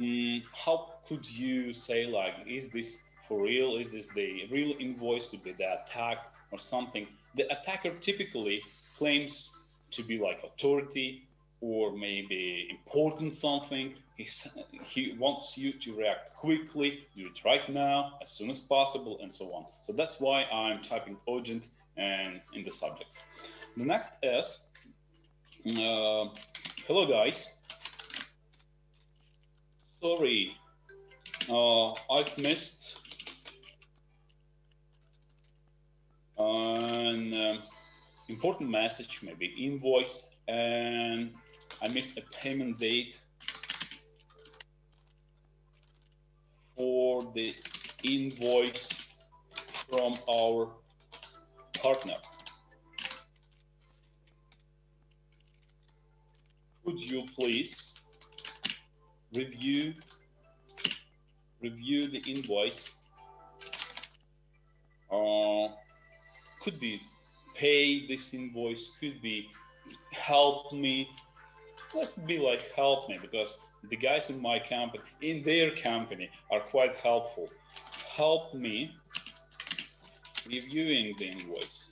mm, 0.00 0.42
how 0.52 0.94
could 1.08 1.28
you 1.28 1.72
say 1.72 2.06
like, 2.06 2.34
is 2.46 2.68
this 2.68 2.98
for 3.28 3.42
real? 3.42 3.76
Is 3.76 3.88
this 3.90 4.08
the 4.08 4.48
real 4.50 4.74
invoice? 4.80 5.28
Could 5.28 5.44
be 5.44 5.52
the 5.52 5.82
attack 5.82 6.18
or 6.50 6.58
something? 6.58 7.06
The 7.36 7.44
attacker 7.52 7.94
typically 8.00 8.62
claims 8.96 9.52
to 9.92 10.02
be 10.02 10.16
like 10.16 10.42
authority 10.42 11.28
or 11.60 11.92
maybe 11.92 12.68
important 12.70 13.34
something. 13.34 13.94
He's, 14.16 14.46
he 14.84 15.14
wants 15.18 15.56
you 15.56 15.72
to 15.72 15.94
react 15.94 16.34
quickly, 16.34 17.06
do 17.16 17.26
it 17.26 17.44
right 17.44 17.68
now, 17.68 18.14
as 18.20 18.30
soon 18.32 18.50
as 18.50 18.58
possible, 18.58 19.18
and 19.22 19.32
so 19.32 19.52
on. 19.52 19.66
So 19.82 19.92
that's 19.92 20.18
why 20.18 20.44
I'm 20.44 20.82
typing 20.82 21.16
urgent 21.28 21.64
and 21.96 22.40
in 22.54 22.64
the 22.64 22.70
subject. 22.70 23.10
The 23.76 23.84
next 23.84 24.10
is 24.22 24.58
uh, 25.66 26.26
hello 26.86 27.06
guys. 27.06 27.50
Sorry, 30.02 30.56
uh, 31.48 31.92
I've 32.10 32.38
missed 32.38 33.00
an 36.38 37.34
uh, 37.34 37.60
important 38.28 38.70
message, 38.70 39.20
maybe 39.22 39.46
invoice, 39.46 40.24
and 40.46 41.34
I 41.82 41.88
missed 41.88 42.16
a 42.16 42.22
payment 42.40 42.78
date 42.78 43.20
for 46.76 47.30
the 47.34 47.54
invoice 48.04 49.06
from 49.90 50.14
our 50.28 50.70
partner. 51.82 52.16
Could 56.84 57.00
you 57.00 57.26
please 57.36 57.92
review 59.34 59.94
review 61.60 62.08
the 62.08 62.18
invoice? 62.18 62.94
Uh, 65.10 65.68
could 66.62 66.78
be 66.80 67.00
pay 67.54 68.06
this 68.06 68.34
invoice, 68.34 68.90
could 69.00 69.20
be 69.20 69.48
help 70.12 70.72
me 70.72 71.08
let 71.94 72.26
be 72.26 72.38
like 72.38 72.72
help 72.74 73.08
me 73.08 73.18
because 73.20 73.58
the 73.90 73.96
guys 73.96 74.30
in 74.30 74.40
my 74.42 74.58
company 74.58 75.02
in 75.22 75.42
their 75.44 75.74
company 75.76 76.28
are 76.50 76.60
quite 76.60 76.94
helpful. 76.96 77.48
Help 78.08 78.54
me 78.54 78.94
reviewing 80.46 81.14
the 81.18 81.26
invoice 81.26 81.90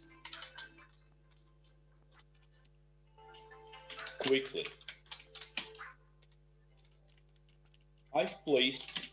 quickly. 4.18 4.66
I've 8.14 8.34
placed 8.44 9.10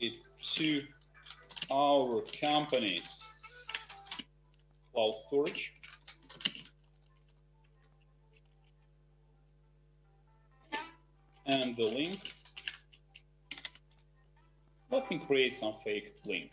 it 0.00 0.16
to 0.54 0.82
our 1.70 2.22
company's 2.40 3.21
cloud 4.92 5.14
storage 5.26 5.74
and 11.46 11.76
the 11.76 11.84
link. 11.84 12.34
Let 14.90 15.10
me 15.10 15.18
create 15.18 15.56
some 15.56 15.74
fake 15.84 16.14
link, 16.26 16.50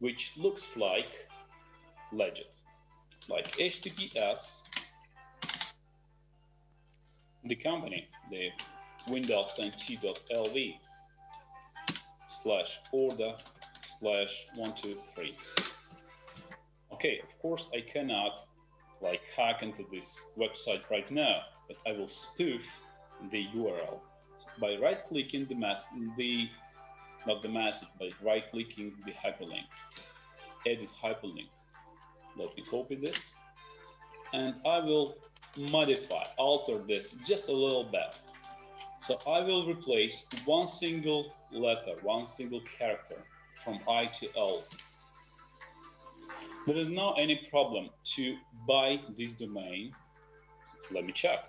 which 0.00 0.32
looks 0.36 0.76
like 0.76 1.28
legit, 2.12 2.54
like 3.28 3.56
HTTPS. 3.56 4.62
The 7.44 7.54
company, 7.54 8.08
the 8.30 8.50
Windows 9.08 9.58
NT.lv 9.60 10.74
slash 12.28 12.80
order 12.92 13.34
slash 13.98 14.48
one 14.54 14.74
two 14.74 14.98
three. 15.14 15.36
Okay, 16.98 17.20
of 17.22 17.38
course 17.40 17.70
I 17.72 17.80
cannot 17.80 18.40
like 19.00 19.20
hack 19.36 19.62
into 19.62 19.84
this 19.92 20.20
website 20.36 20.82
right 20.90 21.08
now, 21.12 21.42
but 21.68 21.76
I 21.86 21.92
will 21.92 22.08
spoof 22.08 22.60
the 23.30 23.46
URL 23.54 24.00
by 24.60 24.74
right 24.82 25.06
clicking 25.06 25.46
the 25.46 25.54
mass 25.54 25.84
the 26.16 26.48
not 27.24 27.40
the 27.42 27.48
message 27.48 27.86
by 28.00 28.10
right 28.20 28.50
clicking 28.50 28.94
the 29.06 29.12
hyperlink. 29.12 29.68
Edit 30.66 30.90
hyperlink. 31.00 31.50
Let 32.36 32.56
me 32.56 32.64
copy 32.68 32.96
this. 32.96 33.20
And 34.32 34.56
I 34.66 34.80
will 34.80 35.18
modify 35.56 36.24
alter 36.36 36.78
this 36.78 37.14
just 37.24 37.48
a 37.48 37.52
little 37.52 37.84
bit. 37.84 38.16
So 39.02 39.18
I 39.24 39.38
will 39.38 39.70
replace 39.70 40.24
one 40.46 40.66
single 40.66 41.32
letter 41.52 41.94
one 42.02 42.26
single 42.26 42.62
character 42.76 43.18
from 43.64 43.78
I 43.88 44.06
to 44.06 44.28
L 44.36 44.64
there 46.66 46.76
is 46.76 46.88
no 46.88 47.12
any 47.14 47.46
problem 47.50 47.90
to 48.04 48.36
buy 48.66 49.00
this 49.16 49.32
domain 49.32 49.92
let 50.90 51.04
me 51.04 51.12
check 51.12 51.40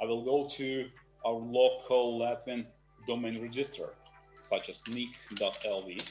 I 0.00 0.04
will 0.04 0.24
go 0.24 0.46
to 0.56 0.88
our 1.24 1.32
local 1.32 2.18
Latvian 2.20 2.66
domain 3.06 3.40
register, 3.40 3.94
such 4.42 4.68
as 4.68 4.82
nick.lv. 4.88 6.06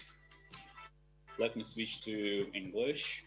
Let 1.38 1.56
me 1.56 1.64
switch 1.64 2.04
to 2.06 2.48
English. 2.54 3.26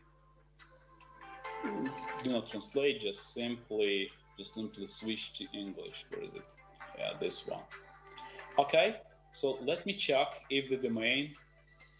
Do 2.22 2.30
not 2.30 2.46
translate, 2.46 3.00
just 3.00 3.34
simply 3.34 4.10
just 4.38 4.54
simply 4.54 4.86
switch 4.86 5.32
to 5.34 5.44
English. 5.52 6.06
Where 6.10 6.22
is 6.22 6.34
it? 6.34 6.42
Yeah, 6.96 7.12
this 7.20 7.46
one. 7.46 7.62
Okay, 8.58 8.96
so 9.32 9.58
let 9.62 9.84
me 9.84 9.94
check 9.94 10.28
if 10.48 10.70
the 10.70 10.76
domain 10.76 11.34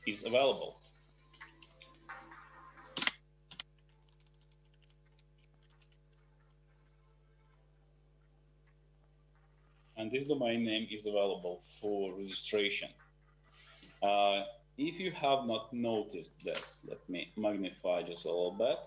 is 0.07 0.25
available. 0.25 0.77
And 10.09 10.19
this 10.19 10.27
domain 10.27 10.65
name 10.65 10.89
is 10.91 11.07
available 11.07 11.61
for 11.81 12.15
registration. 12.15 12.89
Uh, 14.03 14.43
if 14.79 14.99
you 14.99 15.11
have 15.11 15.47
not 15.47 15.73
noticed 15.73 16.33
this, 16.43 16.81
let 16.89 17.07
me 17.11 17.31
magnify 17.37 18.03
just 18.03 18.25
a 18.25 18.29
little 18.29 18.53
bit. 18.53 18.79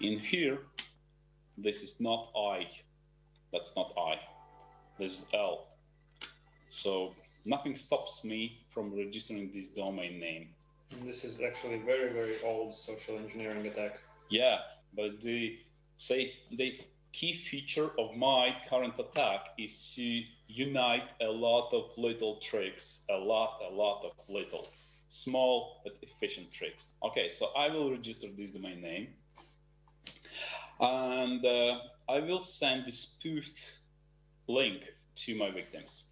In 0.00 0.18
here, 0.18 0.58
this 1.58 1.82
is 1.82 2.00
not 2.00 2.30
I. 2.36 2.68
That's 3.52 3.72
not 3.74 3.92
I. 3.98 4.20
This 4.98 5.20
is 5.20 5.26
L. 5.34 5.66
So 6.68 7.14
nothing 7.44 7.74
stops 7.74 8.22
me 8.22 8.64
from 8.70 8.94
registering 8.94 9.50
this 9.54 9.68
domain 9.68 10.20
name. 10.20 10.48
And 10.92 11.08
this 11.08 11.24
is 11.24 11.40
actually 11.40 11.78
very, 11.78 12.12
very 12.12 12.36
old 12.44 12.74
social 12.74 13.18
engineering 13.18 13.66
attack. 13.66 13.98
Yeah, 14.28 14.58
but 14.94 15.20
the 15.20 15.58
say 15.96 16.34
the 16.50 16.78
key 17.12 17.34
feature 17.34 17.90
of 17.98 18.16
my 18.16 18.56
current 18.68 18.94
attack 18.98 19.40
is 19.58 19.92
to 19.94 20.22
unite 20.48 21.08
a 21.20 21.26
lot 21.26 21.72
of 21.72 21.90
little 21.96 22.36
tricks, 22.36 23.04
a 23.10 23.16
lot, 23.16 23.60
a 23.70 23.72
lot 23.72 24.02
of 24.04 24.12
little, 24.28 24.68
small 25.08 25.82
but 25.84 25.96
efficient 26.02 26.50
tricks. 26.52 26.92
Okay, 27.04 27.28
so 27.28 27.50
I 27.56 27.68
will 27.68 27.90
register 27.90 28.28
this 28.36 28.50
domain 28.50 28.80
name, 28.80 29.08
and 30.80 31.44
uh, 31.44 31.78
I 32.08 32.20
will 32.20 32.40
send 32.40 32.86
the 32.86 32.92
spoofed 32.92 33.78
link 34.48 34.82
to 35.14 35.36
my 35.36 35.50
victims 35.50 36.04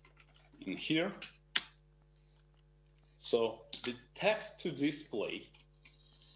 in 0.67 0.77
here. 0.77 1.13
So 3.19 3.63
the 3.85 3.95
text 4.15 4.61
to 4.61 4.71
display 4.71 5.49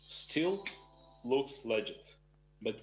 still 0.06 0.64
looks 1.24 1.64
legit, 1.64 2.12
but 2.62 2.76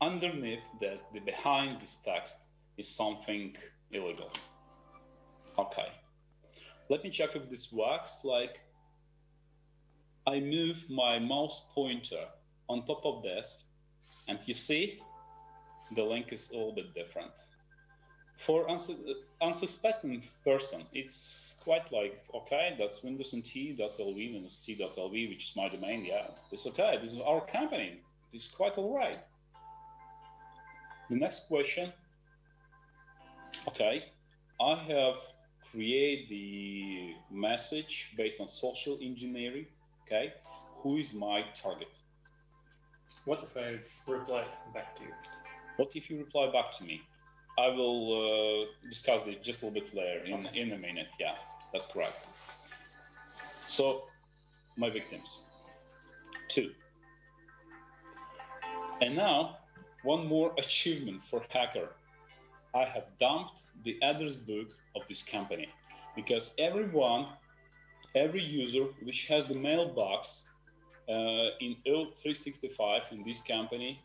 underneath 0.00 0.66
this, 0.80 1.02
the 1.12 1.20
behind 1.20 1.80
this 1.80 1.98
text 2.04 2.36
is 2.76 2.88
something 2.88 3.56
illegal. 3.92 4.30
Okay, 5.58 5.88
let 6.88 7.04
me 7.04 7.10
check 7.10 7.36
if 7.36 7.50
this 7.50 7.72
works. 7.72 8.20
Like, 8.24 8.60
I 10.26 10.40
move 10.40 10.84
my 10.88 11.18
mouse 11.18 11.62
pointer 11.74 12.24
on 12.68 12.86
top 12.86 13.04
of 13.04 13.22
this, 13.22 13.64
and 14.28 14.38
you 14.46 14.54
see 14.54 15.00
the 15.94 16.02
link 16.02 16.32
is 16.32 16.50
a 16.50 16.54
little 16.54 16.72
bit 16.72 16.94
different. 16.94 17.32
For 18.38 18.66
unsu- 18.68 19.14
unsuspecting 19.42 20.22
person, 20.44 20.84
it's 20.94 21.56
quite 21.62 21.92
like, 21.92 22.24
okay, 22.34 22.74
that's 22.78 23.02
Windows 23.02 23.34
NT.lv, 23.36 24.32
Windows 24.32 24.62
T.lv, 24.64 25.28
which 25.28 25.50
is 25.50 25.52
my 25.56 25.68
domain. 25.68 26.04
Yeah, 26.06 26.28
it's 26.50 26.66
okay. 26.66 26.98
This 27.02 27.12
is 27.12 27.18
our 27.18 27.44
company. 27.46 28.00
It's 28.32 28.50
quite 28.50 28.78
all 28.78 28.96
right. 28.96 29.18
The 31.10 31.16
next 31.16 31.48
question. 31.48 31.92
Okay, 33.68 34.04
I 34.60 34.74
have 34.88 35.16
created 35.72 36.28
the 36.28 37.14
message 37.30 38.12
based 38.16 38.40
on 38.40 38.46
social 38.48 38.96
engineering. 39.02 39.66
Okay, 40.06 40.32
who 40.82 40.96
is 40.98 41.12
my 41.12 41.44
target? 41.54 41.88
What 43.24 43.42
if 43.42 43.56
I 43.56 43.80
reply 44.10 44.44
back 44.72 44.96
to 44.96 45.02
you? 45.02 45.12
What 45.76 45.90
if 45.96 46.08
you 46.08 46.18
reply 46.18 46.50
back 46.52 46.70
to 46.78 46.84
me? 46.84 47.02
I 47.58 47.68
will 47.68 48.62
uh, 48.62 48.88
discuss 48.88 49.22
this 49.22 49.36
just 49.42 49.62
a 49.62 49.66
little 49.66 49.80
bit 49.80 49.92
later 49.94 50.20
in, 50.24 50.46
Okay. 50.46 50.60
in 50.60 50.72
a 50.72 50.78
minute. 50.78 51.08
Yeah, 51.18 51.34
that's 51.72 51.86
correct. 51.86 52.24
So, 53.66 54.04
my 54.76 54.90
victims. 54.90 55.38
Two. 56.48 56.70
And 59.02 59.16
now, 59.16 59.58
one 60.02 60.26
more 60.26 60.52
achievement 60.58 61.24
for 61.24 61.42
hacker. 61.48 61.90
I 62.74 62.84
have 62.84 63.04
dumped 63.18 63.62
the 63.84 63.98
address 64.02 64.34
book 64.34 64.68
of 64.96 65.02
this 65.08 65.22
company 65.22 65.68
because 66.14 66.54
everyone, 66.58 67.26
every 68.14 68.42
user 68.42 68.84
which 69.02 69.26
has 69.26 69.44
the 69.46 69.54
mailbox 69.54 70.42
uh, 71.08 71.12
in 71.60 71.76
O365 71.86 73.12
in 73.12 73.24
this 73.24 73.42
company 73.42 74.00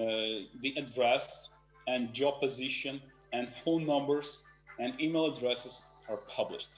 uh, 0.00 0.50
the 0.60 0.74
address 0.76 1.50
and 1.86 2.12
job 2.12 2.40
position 2.40 3.00
and 3.32 3.48
phone 3.64 3.86
numbers 3.86 4.42
and 4.80 5.00
email 5.00 5.32
addresses 5.32 5.82
are 6.08 6.16
published, 6.28 6.70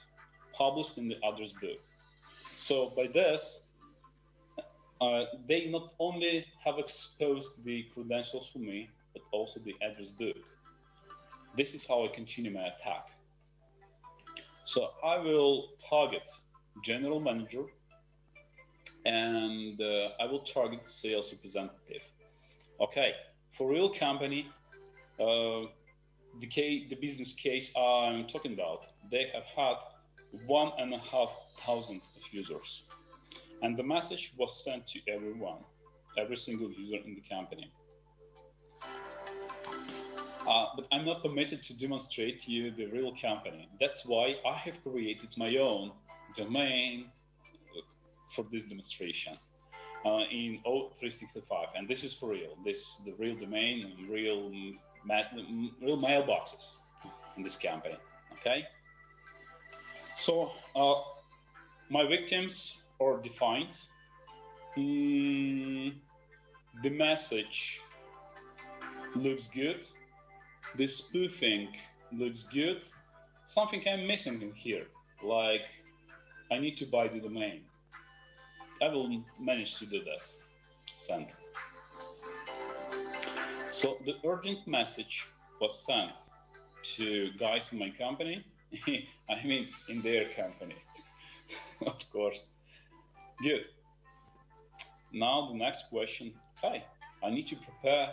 published 0.53 0.99
in 0.99 1.07
the 1.07 1.15
address 1.25 1.51
book. 1.59 1.79
So 2.57 2.91
by 2.95 3.07
this, 3.07 3.61
uh, 5.01 5.23
they 5.47 5.67
not 5.67 5.93
only 5.99 6.45
have 6.63 6.79
exposed 6.79 7.63
the 7.63 7.85
credentials 7.93 8.49
for 8.51 8.59
me, 8.59 8.89
but 9.13 9.21
also 9.31 9.59
the 9.59 9.75
address 9.81 10.09
book. 10.09 10.37
This 11.55 11.73
is 11.73 11.85
how 11.87 12.05
I 12.05 12.07
continue 12.09 12.51
my 12.51 12.67
attack. 12.67 13.07
So 14.63 14.91
I 15.03 15.17
will 15.19 15.69
target 15.89 16.29
general 16.83 17.19
manager 17.19 17.63
and 19.05 19.79
uh, 19.81 20.09
I 20.19 20.25
will 20.25 20.39
target 20.39 20.87
sales 20.87 21.31
representative. 21.31 22.03
Okay, 22.81 23.13
for 23.51 23.69
real 23.69 23.89
company, 23.89 24.47
uh, 25.19 25.67
the 26.39 26.47
case, 26.47 26.89
the 26.89 26.95
business 26.95 27.33
case 27.33 27.71
I'm 27.75 28.27
talking 28.27 28.53
about, 28.53 28.85
they 29.09 29.31
have 29.33 29.45
had 29.55 29.77
one 30.45 30.71
and 30.77 30.93
a 30.93 30.99
half 30.99 31.31
thousand 31.65 32.01
of 32.15 32.21
users, 32.31 32.83
and 33.61 33.77
the 33.77 33.83
message 33.83 34.33
was 34.37 34.63
sent 34.63 34.87
to 34.87 34.99
everyone, 35.07 35.59
every 36.17 36.37
single 36.37 36.69
user 36.71 37.03
in 37.05 37.15
the 37.15 37.23
company. 37.35 37.71
Uh, 40.47 40.65
but 40.75 40.87
I'm 40.93 41.05
not 41.05 41.21
permitted 41.21 41.61
to 41.63 41.73
demonstrate 41.73 42.39
to 42.43 42.51
you 42.51 42.71
the 42.71 42.85
real 42.85 43.13
company. 43.21 43.67
That's 43.81 44.05
why 44.05 44.35
I 44.47 44.55
have 44.55 44.81
created 44.81 45.29
my 45.35 45.57
own 45.57 45.91
domain 46.35 47.07
uh, 47.75 47.81
for 48.33 48.45
this 48.49 48.63
demonstration 48.63 49.37
uh, 50.05 50.21
in 50.31 50.59
O365, 50.65 51.67
and 51.75 51.87
this 51.87 52.05
is 52.05 52.13
for 52.13 52.29
real. 52.29 52.55
This 52.63 52.77
is 52.77 53.01
the 53.05 53.13
real 53.19 53.35
domain 53.35 53.91
and 53.97 54.09
real 54.09 54.51
real 55.81 55.97
mailboxes 55.97 56.75
in 57.35 57.43
this 57.43 57.57
company. 57.57 57.97
Okay. 58.33 58.65
So 60.15 60.51
uh, 60.75 60.95
my 61.89 62.07
victims 62.07 62.83
are 62.99 63.17
defined. 63.17 63.75
Mm, 64.77 65.93
the 66.83 66.89
message 66.89 67.81
looks 69.15 69.47
good. 69.47 69.81
The 70.75 70.87
spoofing 70.87 71.69
looks 72.11 72.43
good. 72.43 72.83
Something 73.45 73.81
I'm 73.87 74.05
missing 74.05 74.41
in 74.41 74.53
here, 74.53 74.87
like 75.23 75.65
I 76.51 76.59
need 76.59 76.77
to 76.77 76.85
buy 76.85 77.07
the 77.07 77.19
domain. 77.19 77.61
I 78.81 78.89
will 78.89 79.23
manage 79.39 79.77
to 79.79 79.85
do 79.85 80.03
this. 80.03 80.35
Send. 80.97 81.27
So 83.71 83.97
the 84.05 84.15
urgent 84.25 84.67
message 84.67 85.27
was 85.59 85.85
sent 85.85 86.11
to 86.95 87.31
guys 87.39 87.69
in 87.71 87.79
my 87.79 87.89
company. 87.89 88.45
I 89.29 89.45
mean, 89.45 89.69
in 89.89 90.01
their 90.01 90.29
company, 90.29 90.75
of 91.85 91.97
course. 92.11 92.49
Good. 93.41 93.65
Now 95.13 95.49
the 95.49 95.57
next 95.57 95.89
question. 95.89 96.33
Okay, 96.63 96.83
I 97.23 97.29
need 97.29 97.47
to 97.47 97.55
prepare. 97.55 98.09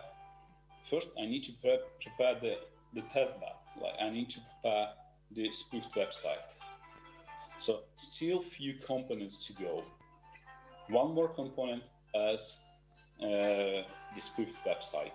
First, 0.90 1.08
I 1.20 1.26
need 1.26 1.44
to 1.44 1.52
pre- 1.60 1.80
prepare 2.02 2.40
the 2.40 2.56
the 2.94 3.02
test 3.08 3.32
bed. 3.40 3.56
Like 3.80 3.94
I 4.00 4.10
need 4.10 4.30
to 4.30 4.40
prepare 4.40 4.88
the 5.34 5.50
spoofed 5.50 5.94
website. 5.94 6.44
So 7.58 7.80
still 7.96 8.42
few 8.42 8.74
components 8.86 9.46
to 9.46 9.52
go 9.54 9.84
one 10.88 11.14
more 11.14 11.28
component 11.28 11.82
as 12.14 12.58
uh, 13.20 13.26
the 14.14 14.20
spoofed 14.20 14.56
website. 14.66 15.12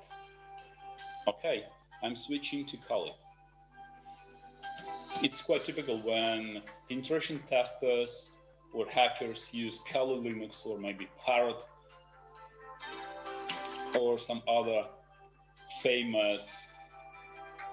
Okay, 1.27 1.65
I'm 2.03 2.15
switching 2.15 2.65
to 2.65 2.77
Kali. 2.87 3.13
It's 5.21 5.41
quite 5.41 5.65
typical 5.65 6.01
when 6.01 6.61
penetration 6.87 7.41
testers 7.49 8.29
or 8.73 8.85
hackers 8.87 9.49
use 9.51 9.81
Kali 9.91 10.29
Linux 10.29 10.65
or 10.65 10.77
maybe 10.77 11.07
Parrot 11.25 11.63
or 13.97 14.19
some 14.19 14.41
other 14.47 14.83
famous 15.81 16.67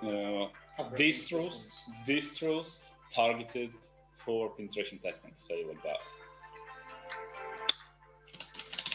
uh, 0.03 0.47
distros, 0.95 1.69
distros 2.07 2.81
targeted 3.13 3.71
for 4.25 4.51
penetration 4.51 4.99
testing, 4.99 5.33
say 5.35 5.65
like 5.67 5.83
that. 5.83 5.99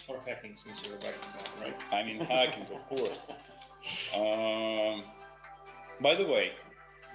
Or 0.08 0.20
hacking, 0.28 0.58
since 0.58 0.82
you're 0.84 0.96
writing 0.96 1.12
down, 1.38 1.62
right? 1.62 1.76
I 1.92 2.04
mean, 2.04 2.20
hacking, 2.26 2.66
of 2.76 2.88
course. 2.90 3.30
Um, 4.14 5.04
by 6.02 6.16
the 6.16 6.26
way, 6.26 6.52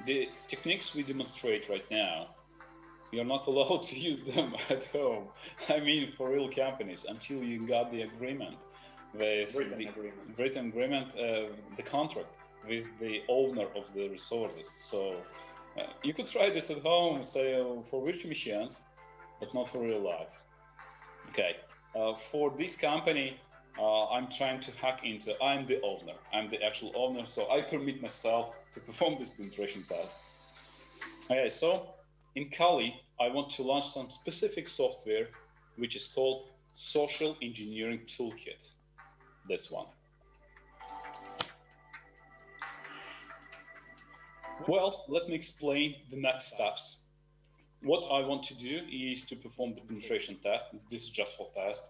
the 0.06 0.28
techniques 0.48 0.94
we 0.94 1.02
demonstrate 1.02 1.68
right 1.68 1.84
now, 1.90 2.28
you're 3.16 3.24
not 3.36 3.46
allowed 3.50 3.82
to 3.90 3.98
use 3.98 4.20
them 4.20 4.54
at 4.70 4.84
home. 4.86 5.24
I 5.68 5.80
mean, 5.80 6.12
for 6.16 6.30
real 6.30 6.50
companies, 6.50 7.06
until 7.08 7.42
you 7.42 7.66
got 7.66 7.90
the 7.90 8.02
agreement 8.02 8.56
with 9.14 9.54
Written 9.54 9.78
the 9.78 9.86
agreement. 9.86 10.38
written 10.38 10.66
agreement, 10.66 11.08
uh, 11.14 11.48
the 11.76 11.82
contract 11.82 12.28
with 12.68 12.84
the 13.00 13.22
owner 13.28 13.66
of 13.74 13.84
the 13.94 14.08
resources. 14.08 14.68
So 14.90 15.16
uh, 15.78 15.84
you 16.02 16.12
could 16.12 16.26
try 16.26 16.50
this 16.50 16.70
at 16.70 16.80
home, 16.80 17.22
say 17.22 17.54
uh, 17.60 17.82
for 17.90 18.04
virtual 18.04 18.28
machines, 18.28 18.82
but 19.40 19.54
not 19.54 19.68
for 19.70 19.78
real 19.78 20.00
life. 20.00 20.34
Okay, 21.30 21.56
uh, 21.94 22.14
for 22.30 22.52
this 22.58 22.76
company, 22.76 23.38
uh, 23.78 24.08
I'm 24.08 24.28
trying 24.30 24.60
to 24.60 24.70
hack 24.82 25.00
into. 25.04 25.40
I'm 25.42 25.66
the 25.66 25.80
owner. 25.82 26.14
I'm 26.32 26.50
the 26.50 26.62
actual 26.62 26.92
owner, 26.94 27.24
so 27.26 27.50
I 27.50 27.60
permit 27.62 28.02
myself 28.02 28.54
to 28.74 28.80
perform 28.80 29.16
this 29.18 29.30
penetration 29.30 29.84
test. 29.88 30.14
Okay, 31.30 31.50
so 31.50 31.88
in 32.36 32.50
Kali, 32.50 32.94
I 33.18 33.28
want 33.28 33.50
to 33.52 33.62
launch 33.62 33.88
some 33.88 34.10
specific 34.10 34.68
software, 34.68 35.28
which 35.76 35.96
is 35.96 36.06
called 36.06 36.48
Social 36.74 37.36
Engineering 37.42 38.00
Toolkit. 38.06 38.68
This 39.48 39.70
one. 39.70 39.86
Well, 44.68 45.04
let 45.08 45.28
me 45.28 45.34
explain 45.34 45.96
the 46.10 46.16
next 46.16 46.52
steps. 46.52 47.00
What 47.82 48.00
I 48.10 48.26
want 48.26 48.42
to 48.44 48.54
do 48.54 48.80
is 48.90 49.24
to 49.26 49.36
perform 49.36 49.74
the 49.74 49.80
penetration 49.82 50.36
test. 50.42 50.66
This 50.90 51.04
is 51.04 51.10
just 51.10 51.36
for 51.36 51.48
test. 51.54 51.80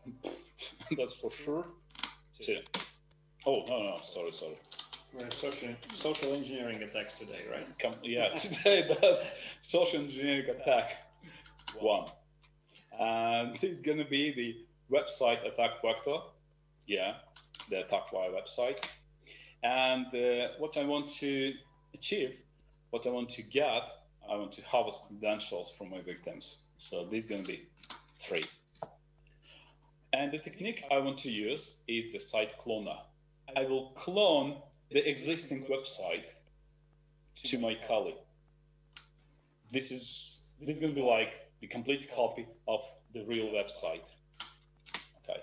That's 0.96 1.14
for 1.14 1.30
sure. 1.30 1.66
Two. 2.40 2.58
Oh, 3.46 3.64
no, 3.66 3.82
no, 3.82 4.00
sorry, 4.04 4.32
sorry. 4.32 4.58
Social, 5.30 5.70
social 5.92 6.34
engineering 6.34 6.82
attacks 6.82 7.14
today, 7.14 7.44
right? 7.50 7.66
Yeah, 8.02 8.34
today 8.34 8.86
that's 9.00 9.30
social 9.62 10.00
engineering 10.00 10.50
attack 10.50 11.08
one. 11.78 12.08
And 12.98 13.54
this 13.54 13.72
is 13.72 13.80
going 13.80 13.98
to 13.98 14.04
be 14.04 14.32
the 14.34 14.94
website 14.94 15.46
attack 15.46 15.82
vector. 15.82 16.18
Yeah, 16.86 17.14
the 17.70 17.80
attack 17.80 18.10
via 18.12 18.30
website. 18.30 18.84
And 19.62 20.06
uh, 20.08 20.52
what 20.58 20.76
I 20.76 20.84
want 20.84 21.08
to 21.20 21.54
achieve 21.94 22.36
what 22.90 23.06
I 23.06 23.10
want 23.10 23.28
to 23.30 23.42
get, 23.42 23.82
I 24.30 24.36
want 24.36 24.52
to 24.52 24.62
harvest 24.62 25.02
credentials 25.06 25.72
from 25.76 25.90
my 25.90 26.00
victims. 26.00 26.58
So 26.78 27.04
this 27.10 27.24
is 27.24 27.28
going 27.28 27.42
to 27.42 27.48
be 27.48 27.68
three. 28.26 28.44
And 30.12 30.32
the 30.32 30.38
technique 30.38 30.84
I 30.90 30.98
want 30.98 31.18
to 31.18 31.30
use 31.30 31.76
is 31.88 32.06
the 32.12 32.18
site 32.18 32.58
cloner. 32.58 32.96
I 33.56 33.64
will 33.64 33.90
clone 33.96 34.62
the 34.90 35.08
existing 35.08 35.66
website 35.66 36.26
to 37.44 37.58
my 37.58 37.76
colleague. 37.86 38.22
This 39.70 39.90
is 39.90 40.40
this 40.60 40.76
is 40.76 40.78
going 40.78 40.94
to 40.94 41.00
be 41.00 41.06
like 41.06 41.50
the 41.60 41.66
complete 41.66 42.10
copy 42.14 42.46
of 42.66 42.80
the 43.12 43.24
real 43.26 43.46
website. 43.46 44.06
Okay. 45.22 45.40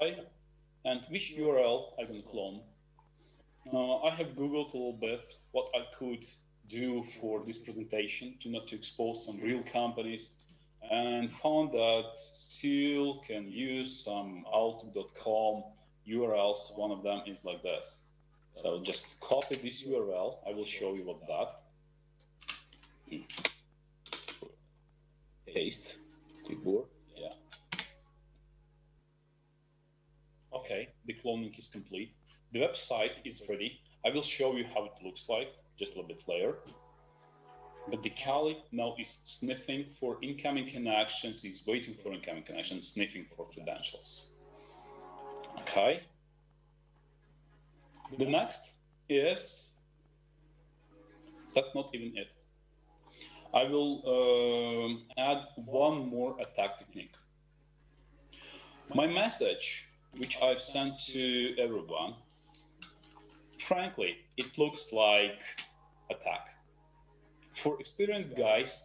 okay. 0.00 0.22
and 0.84 1.02
which 1.10 1.34
URL 1.38 1.92
I 2.00 2.04
can 2.04 2.22
clone 2.22 2.60
uh, 3.72 3.96
I 3.98 4.14
have 4.14 4.28
Googled 4.28 4.72
a 4.72 4.76
little 4.76 4.98
bit 4.98 5.24
what 5.52 5.68
I 5.74 5.84
could 5.98 6.24
do 6.68 7.04
for 7.20 7.44
this 7.44 7.58
presentation 7.58 8.34
to 8.40 8.48
not 8.48 8.66
to 8.68 8.76
expose 8.76 9.26
some 9.26 9.40
real 9.40 9.62
companies 9.62 10.32
and 10.90 11.30
found 11.32 11.72
that 11.72 12.12
still 12.16 13.20
can 13.26 13.50
use 13.50 14.04
some 14.04 14.44
outlook.com 14.54 15.64
URLs. 16.08 16.76
One 16.76 16.90
of 16.90 17.02
them 17.02 17.22
is 17.26 17.44
like 17.44 17.62
this. 17.62 18.00
So 18.52 18.82
just 18.82 19.20
copy 19.20 19.56
this 19.56 19.84
URL. 19.84 20.38
I 20.46 20.52
will 20.52 20.64
show 20.64 20.94
you 20.94 21.04
what's 21.04 21.22
that. 21.22 21.60
Paste, 25.46 25.96
clipboard, 26.44 26.86
yeah. 27.16 27.32
Okay, 30.52 30.88
the 31.06 31.14
cloning 31.14 31.56
is 31.58 31.68
complete. 31.68 32.14
The 32.52 32.60
website 32.60 33.12
is 33.24 33.42
ready. 33.48 33.80
I 34.04 34.10
will 34.10 34.22
show 34.22 34.56
you 34.56 34.64
how 34.74 34.84
it 34.84 34.92
looks 35.04 35.28
like 35.28 35.48
just 35.78 35.94
a 35.94 35.96
little 35.96 36.08
bit 36.08 36.22
later. 36.28 36.56
But 37.90 38.02
the 38.02 38.10
Kali 38.10 38.58
now 38.72 38.94
is 38.98 39.20
sniffing 39.24 39.86
for 39.98 40.18
incoming 40.22 40.68
connections, 40.70 41.44
is 41.44 41.62
waiting 41.66 41.94
for 42.02 42.12
incoming 42.12 42.42
connections, 42.42 42.88
sniffing 42.88 43.26
for 43.34 43.48
credentials. 43.48 44.27
Okay. 45.60 46.02
The 48.16 48.24
next 48.24 48.70
is 49.08 49.72
that's 51.54 51.74
not 51.74 51.90
even 51.94 52.16
it. 52.16 52.28
I 53.54 53.64
will 53.64 54.02
um, 54.06 55.04
add 55.18 55.38
one 55.56 56.08
more 56.08 56.36
attack 56.40 56.78
technique. 56.78 57.14
My 58.94 59.06
message, 59.06 59.88
which 60.16 60.38
I've 60.42 60.62
sent 60.62 61.00
to 61.12 61.54
everyone, 61.58 62.14
frankly, 63.58 64.18
it 64.36 64.56
looks 64.58 64.92
like 64.92 65.40
attack. 66.10 66.54
For 67.54 67.80
experienced 67.80 68.36
guys, 68.36 68.84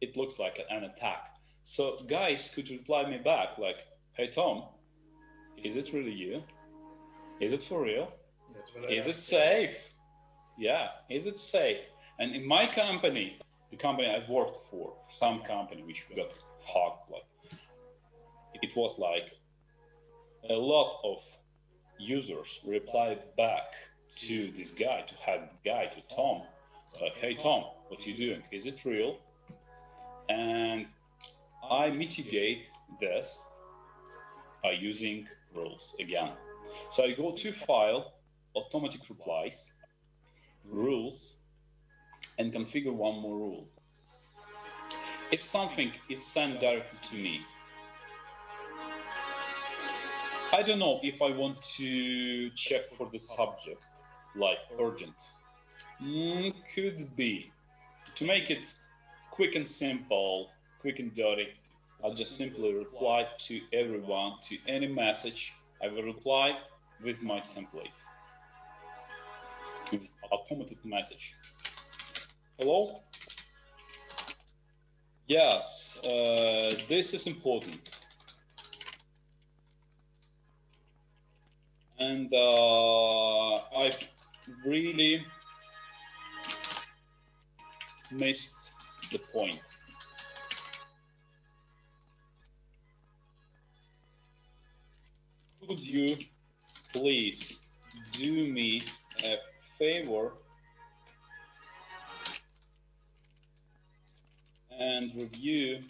it 0.00 0.16
looks 0.16 0.38
like 0.38 0.60
an 0.70 0.84
attack. 0.84 1.36
So 1.62 1.98
guys 2.08 2.52
could 2.54 2.70
reply 2.70 3.08
me 3.10 3.18
back 3.18 3.58
like, 3.58 3.78
"Hey 4.12 4.28
Tom, 4.28 4.64
is 5.62 5.76
it 5.76 5.92
really 5.92 6.12
you? 6.12 6.42
Is 7.40 7.52
it 7.52 7.62
for 7.62 7.82
real? 7.82 8.12
Is 8.88 9.06
it 9.06 9.18
safe? 9.18 9.76
Yeah, 10.58 10.88
is 11.10 11.26
it 11.26 11.38
safe?" 11.38 11.80
And 12.18 12.34
in 12.34 12.46
my 12.46 12.66
company, 12.66 13.38
the 13.70 13.76
company 13.76 14.08
I've 14.08 14.28
worked 14.28 14.58
for, 14.70 14.94
some 15.10 15.40
company 15.42 15.82
which 15.82 16.06
got 16.14 16.32
hacked, 16.64 17.10
like 17.10 17.26
it 18.62 18.74
was 18.74 18.98
like 18.98 19.32
a 20.48 20.54
lot 20.54 21.00
of 21.04 21.22
users 21.98 22.60
replied 22.64 23.20
back 23.36 23.74
to 24.16 24.50
this 24.52 24.72
guy, 24.72 25.02
to 25.02 25.14
have 25.16 25.50
guy, 25.64 25.86
to 25.86 26.00
Tom, 26.14 26.42
like, 27.00 27.16
hey 27.16 27.34
Tom, 27.34 27.64
what 27.88 28.04
are 28.04 28.10
you 28.10 28.16
doing? 28.16 28.42
Is 28.50 28.66
it 28.66 28.84
real? 28.84 29.18
And 30.28 30.86
I 31.70 31.90
mitigate 31.90 32.68
this 33.00 33.44
by 34.62 34.72
using 34.72 35.28
rules 35.54 35.94
again. 36.00 36.32
So 36.90 37.04
I 37.04 37.12
go 37.12 37.32
to 37.32 37.52
file, 37.52 38.14
automatic 38.54 39.00
replies, 39.08 39.72
rules, 40.64 41.34
and 42.38 42.52
configure 42.52 42.92
one 42.92 43.20
more 43.20 43.36
rule. 43.36 43.68
If 45.32 45.42
something 45.42 45.92
is 46.08 46.24
sent 46.24 46.60
directly 46.60 46.98
to 47.10 47.16
me, 47.16 47.40
I 50.52 50.62
don't 50.62 50.78
know 50.78 51.00
if 51.02 51.20
I 51.20 51.30
want 51.30 51.60
to 51.76 52.50
check 52.50 52.92
for 52.96 53.08
the 53.10 53.18
subject 53.18 53.82
like 54.36 54.58
urgent? 54.80 55.14
Mm, 56.02 56.54
could 56.74 57.14
be. 57.16 57.50
To 58.16 58.24
make 58.24 58.50
it 58.50 58.72
quick 59.30 59.54
and 59.54 59.66
simple, 59.66 60.50
quick 60.80 60.98
and 60.98 61.14
dirty, 61.14 61.48
I'll 62.04 62.14
just 62.14 62.36
simply 62.36 62.74
reply 62.74 63.26
to 63.46 63.60
everyone, 63.72 64.34
to 64.48 64.56
any 64.68 64.86
message. 64.86 65.54
I 65.82 65.88
will 65.88 66.02
reply 66.02 66.58
with 67.02 67.22
my 67.22 67.40
template, 67.40 67.98
with 69.90 70.08
automated 70.30 70.78
message. 70.84 71.34
Hello? 72.58 73.00
Yes, 75.26 75.98
uh, 76.04 76.74
this 76.88 77.12
is 77.12 77.26
important. 77.26 77.90
And 81.98 82.32
uh, 82.32 83.56
I've 83.76 84.08
really 84.64 85.24
missed 88.12 88.72
the 89.10 89.18
point. 89.18 89.60
Could 95.66 95.80
you 95.80 96.16
please 96.92 97.60
do 98.12 98.46
me 98.52 98.82
a 99.24 99.38
favor 99.78 100.32
and 104.70 105.10
review 105.14 105.82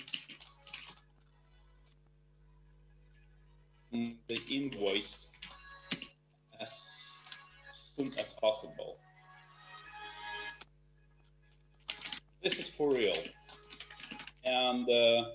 the 4.28 4.38
invoice 4.50 5.30
as 6.60 7.24
soon 7.96 8.12
as 8.18 8.32
possible. 8.34 8.98
This 12.42 12.58
is 12.58 12.68
for 12.68 12.92
real. 12.92 13.16
And 14.44 14.88
uh, 14.88 15.30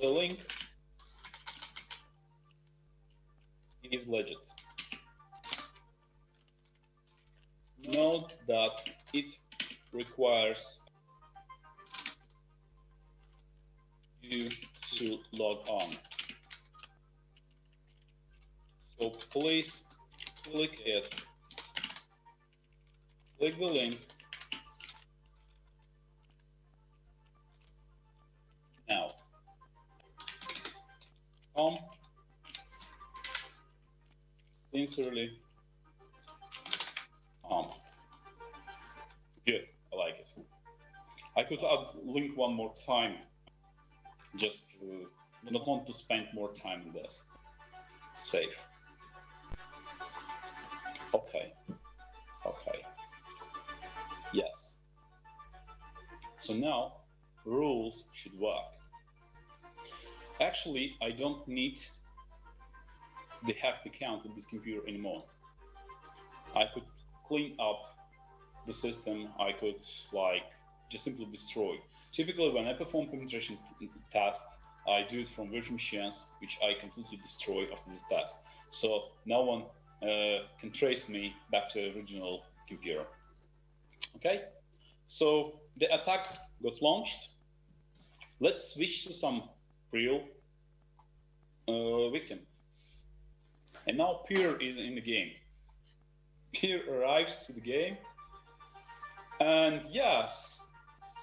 the 0.00 0.08
link 0.08 0.40
is 3.94 4.08
legit. 4.08 4.36
Note 7.86 8.32
that 8.48 8.90
it 9.12 9.36
requires 9.92 10.78
you 14.22 14.48
to 14.96 15.18
log 15.32 15.58
on. 15.68 15.94
So 18.98 19.10
please 19.30 19.82
click 20.44 20.82
it. 20.84 21.14
Click 23.38 23.58
the 23.58 23.64
link. 23.64 23.98
Now, 28.88 29.12
Tom, 31.54 31.78
sincerely, 34.74 35.30
Tom. 37.48 37.70
Good, 39.46 39.66
I 39.92 39.96
like 39.96 40.14
it. 40.18 40.28
I 41.36 41.44
could 41.44 41.60
add 41.60 41.94
link 42.04 42.36
one 42.36 42.54
more 42.54 42.72
time. 42.74 43.14
Just 44.34 44.64
uh, 44.82 45.06
don't 45.52 45.66
want 45.66 45.86
to 45.86 45.94
spend 45.94 46.26
more 46.34 46.52
time 46.52 46.82
on 46.86 46.92
this. 46.92 47.22
Save. 48.18 48.48
Okay. 51.14 51.52
Okay. 52.44 52.78
Yes. 54.32 54.74
So 56.38 56.52
now 56.52 56.94
rules 57.44 58.06
should 58.12 58.36
work. 58.40 58.72
Actually, 60.40 60.96
I 61.00 61.12
don't 61.12 61.46
need 61.46 61.78
the 63.46 63.52
hacked 63.54 63.86
account 63.86 64.24
in 64.24 64.34
this 64.34 64.46
computer 64.46 64.86
anymore. 64.88 65.24
I 66.54 66.64
could 66.72 66.84
clean 67.26 67.56
up 67.60 67.96
the 68.66 68.72
system. 68.72 69.28
I 69.38 69.52
could 69.52 69.82
like 70.12 70.42
just 70.90 71.04
simply 71.04 71.26
destroy. 71.30 71.76
Typically, 72.12 72.50
when 72.50 72.66
I 72.66 72.74
perform 72.74 73.08
penetration 73.08 73.58
tests, 74.10 74.60
I 74.86 75.02
do 75.08 75.20
it 75.20 75.28
from 75.28 75.50
virtual 75.50 75.74
machines, 75.74 76.24
which 76.40 76.58
I 76.62 76.78
completely 76.78 77.16
destroy 77.16 77.66
after 77.72 77.90
this 77.90 78.04
test. 78.08 78.36
So 78.70 79.08
no 79.26 79.42
one 79.42 79.62
uh, 80.02 80.44
can 80.60 80.70
trace 80.70 81.08
me 81.08 81.34
back 81.50 81.68
to 81.70 81.80
the 81.80 81.98
original 81.98 82.44
computer. 82.68 83.04
Okay, 84.16 84.42
so 85.06 85.60
the 85.76 85.86
attack 85.86 86.26
got 86.62 86.80
launched. 86.80 87.28
Let's 88.40 88.74
switch 88.74 89.04
to 89.06 89.12
some 89.12 89.48
real 89.90 90.24
uh, 91.66 92.10
victim. 92.10 92.40
And 93.86 93.98
now 93.98 94.20
Peter 94.26 94.60
is 94.60 94.78
in 94.78 94.94
the 94.94 95.00
game. 95.00 95.32
Peter 96.52 96.80
arrives 96.90 97.38
to 97.46 97.52
the 97.52 97.60
game, 97.60 97.96
and 99.40 99.82
yes, 99.90 100.60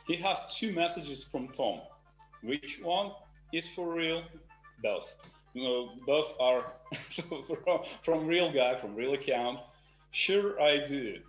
he 0.06 0.16
has 0.18 0.38
two 0.54 0.74
messages 0.74 1.24
from 1.24 1.48
Tom. 1.50 1.80
Which 2.44 2.80
one 2.84 3.12
is 3.54 3.68
for 3.68 3.94
real? 3.94 4.24
Both. 4.84 5.16
You 5.54 5.64
know, 5.64 5.90
both 6.06 6.34
are 6.40 6.74
from, 6.94 7.80
from 8.04 8.28
real 8.28 8.52
guy, 8.52 8.76
from 8.76 8.96
real 8.96 9.14
account. 9.14 9.60
Sure, 10.12 10.62
I 10.62 10.86
do. 10.86 11.20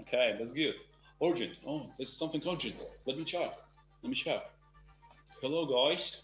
Okay, 0.00 0.36
that's 0.38 0.52
good. 0.52 0.74
Urgent. 1.22 1.52
Oh, 1.66 1.86
it's 1.98 2.12
something 2.12 2.42
urgent. 2.46 2.76
Let 3.06 3.16
me 3.16 3.24
check. 3.24 3.54
Let 4.02 4.10
me 4.10 4.14
check. 4.14 4.50
Hello, 5.40 5.64
guys. 5.66 6.22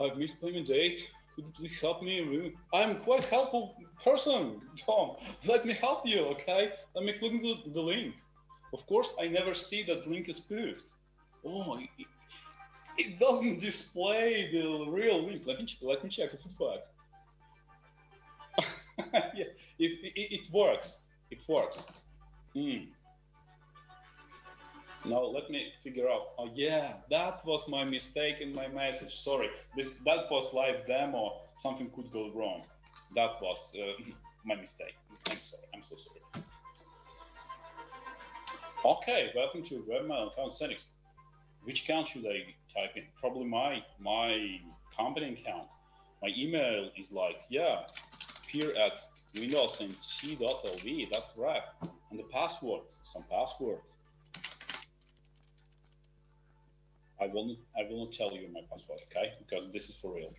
I've 0.00 0.16
missed 0.16 0.40
payment 0.40 0.68
date. 0.68 1.10
Could 1.34 1.46
you 1.46 1.52
please 1.56 1.80
help 1.80 2.02
me? 2.02 2.54
I'm 2.72 3.00
quite 3.00 3.24
helpful 3.24 3.76
person, 4.02 4.60
Tom. 4.84 5.16
Let 5.44 5.66
me 5.66 5.72
help 5.72 6.06
you, 6.06 6.20
okay? 6.34 6.72
Let 6.94 7.04
me 7.04 7.12
click 7.14 7.32
the, 7.42 7.54
the 7.72 7.80
link. 7.80 8.14
Of 8.72 8.86
course, 8.86 9.14
I 9.20 9.28
never 9.28 9.54
see 9.54 9.82
that 9.84 10.08
link 10.08 10.28
is 10.28 10.36
spoofed. 10.36 10.84
Oh, 11.44 11.78
it, 11.78 12.06
it 12.96 13.18
doesn't 13.18 13.58
display 13.58 14.50
the 14.52 14.90
real 14.90 15.26
link. 15.26 15.42
Let 15.46 15.58
me 15.58 15.66
let 15.82 16.02
me 16.04 16.10
check 16.10 16.30
if 16.32 16.40
it 16.40 16.52
works. 16.58 16.88
yeah, 19.12 19.44
it, 19.78 20.12
it, 20.14 20.32
it, 20.34 20.52
works. 20.52 21.00
It 21.30 21.38
works. 21.48 21.82
Mm. 22.54 22.86
Now 25.06 25.22
let 25.24 25.50
me 25.50 25.70
figure 25.82 26.08
out. 26.08 26.32
Oh 26.38 26.48
yeah, 26.54 26.94
that 27.10 27.44
was 27.44 27.68
my 27.68 27.84
mistake 27.84 28.36
in 28.40 28.54
my 28.54 28.68
message. 28.68 29.14
Sorry, 29.14 29.50
this 29.76 29.92
that 30.06 30.30
was 30.30 30.54
live 30.54 30.86
demo. 30.86 31.42
Something 31.56 31.90
could 31.94 32.10
go 32.10 32.30
wrong. 32.34 32.62
That 33.14 33.32
was 33.42 33.72
uh, 33.76 34.02
my 34.44 34.54
mistake. 34.54 34.94
I'm 35.30 35.42
sorry. 35.42 35.62
I'm 35.74 35.82
so 35.82 35.96
sorry. 35.96 36.44
Okay, 38.84 39.30
welcome 39.36 39.62
to 39.64 39.84
webmail 39.90 40.32
account 40.32 40.54
settings. 40.54 40.86
Which 41.64 41.84
account 41.84 42.08
should 42.08 42.26
I 42.26 42.54
type 42.74 42.96
in? 42.96 43.04
Probably 43.20 43.44
my 43.44 43.82
my 44.00 44.60
company 44.96 45.34
account. 45.34 45.68
My 46.22 46.30
email 46.34 46.88
is 46.96 47.12
like 47.12 47.36
yeah, 47.50 47.82
peer 48.46 48.70
at 48.70 48.92
Windows 49.38 49.80
and 49.82 49.94
C.lv. 50.00 51.10
That's 51.12 51.26
correct. 51.36 51.84
And 52.10 52.18
the 52.18 52.24
password, 52.24 52.82
some 53.04 53.24
password. 53.30 53.80
I 57.24 57.28
will 57.32 57.46
not, 57.46 57.56
I 57.78 57.82
will 57.88 58.04
not 58.04 58.12
tell 58.12 58.32
you 58.32 58.48
my 58.52 58.60
password, 58.70 59.00
okay? 59.08 59.32
Because 59.38 59.72
this 59.72 59.88
is 59.88 59.96
for 59.96 60.14
real. 60.14 60.32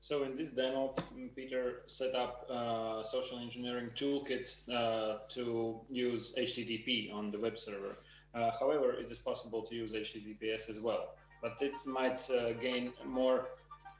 So 0.00 0.22
in 0.24 0.34
this 0.34 0.50
demo, 0.50 0.94
Peter 1.36 1.82
set 1.86 2.14
up 2.14 2.48
a 2.50 3.02
social 3.04 3.38
engineering 3.38 3.90
toolkit 3.94 4.46
uh, 4.72 5.18
to 5.28 5.80
use 5.90 6.34
HTTP 6.38 7.12
on 7.12 7.30
the 7.30 7.38
web 7.38 7.56
server. 7.58 7.98
Uh, 8.34 8.50
however, 8.58 8.92
it 8.92 9.10
is 9.10 9.18
possible 9.18 9.62
to 9.62 9.74
use 9.74 9.92
HTTPS 9.92 10.70
as 10.70 10.80
well, 10.80 11.14
but 11.42 11.56
it 11.60 11.74
might 11.86 12.28
uh, 12.30 12.52
gain 12.52 12.92
more. 13.04 13.48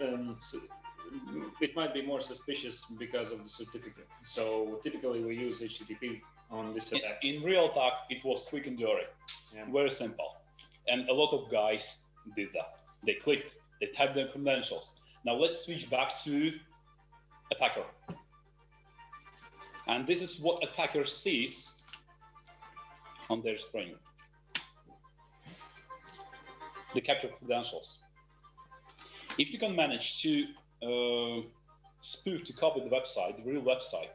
Um, 0.00 0.36
it 1.60 1.74
might 1.74 1.92
be 1.92 2.02
more 2.02 2.20
suspicious 2.20 2.86
because 2.98 3.32
of 3.32 3.42
the 3.42 3.48
certificate. 3.48 4.08
So 4.24 4.80
typically, 4.82 5.22
we 5.22 5.36
use 5.36 5.60
HTTP 5.60 6.20
on 6.50 6.72
this 6.72 6.92
attack. 6.92 7.24
In, 7.24 7.36
in, 7.36 7.42
real 7.42 7.70
attack, 7.70 7.92
it 8.08 8.24
was 8.24 8.44
quick 8.48 8.66
and 8.66 8.78
dirty, 8.78 9.06
yeah. 9.54 9.64
very 9.70 9.90
simple, 9.90 10.39
and 10.88 11.08
a 11.08 11.12
lot 11.12 11.32
of 11.32 11.50
guys 11.50 11.98
did 12.36 12.48
that. 12.54 12.80
They 13.06 13.14
clicked, 13.14 13.54
they 13.80 13.88
typed 13.88 14.14
their 14.14 14.28
credentials. 14.28 14.94
Now 15.24 15.34
let's 15.34 15.64
switch 15.64 15.88
back 15.90 16.22
to 16.24 16.52
attacker, 17.52 17.84
and 19.86 20.06
this 20.06 20.22
is 20.22 20.40
what 20.40 20.62
attacker 20.62 21.04
sees 21.04 21.74
on 23.28 23.42
their 23.42 23.58
screen 23.58 23.94
the 26.94 27.00
capture 27.00 27.28
credentials. 27.28 27.98
If 29.38 29.52
you 29.52 29.58
can 29.58 29.74
manage 29.76 30.22
to 30.22 30.46
uh, 30.82 31.42
spoof 32.00 32.44
to 32.44 32.52
copy 32.52 32.80
the 32.80 32.90
website, 32.90 33.36
the 33.36 33.50
real 33.50 33.62
website, 33.62 34.10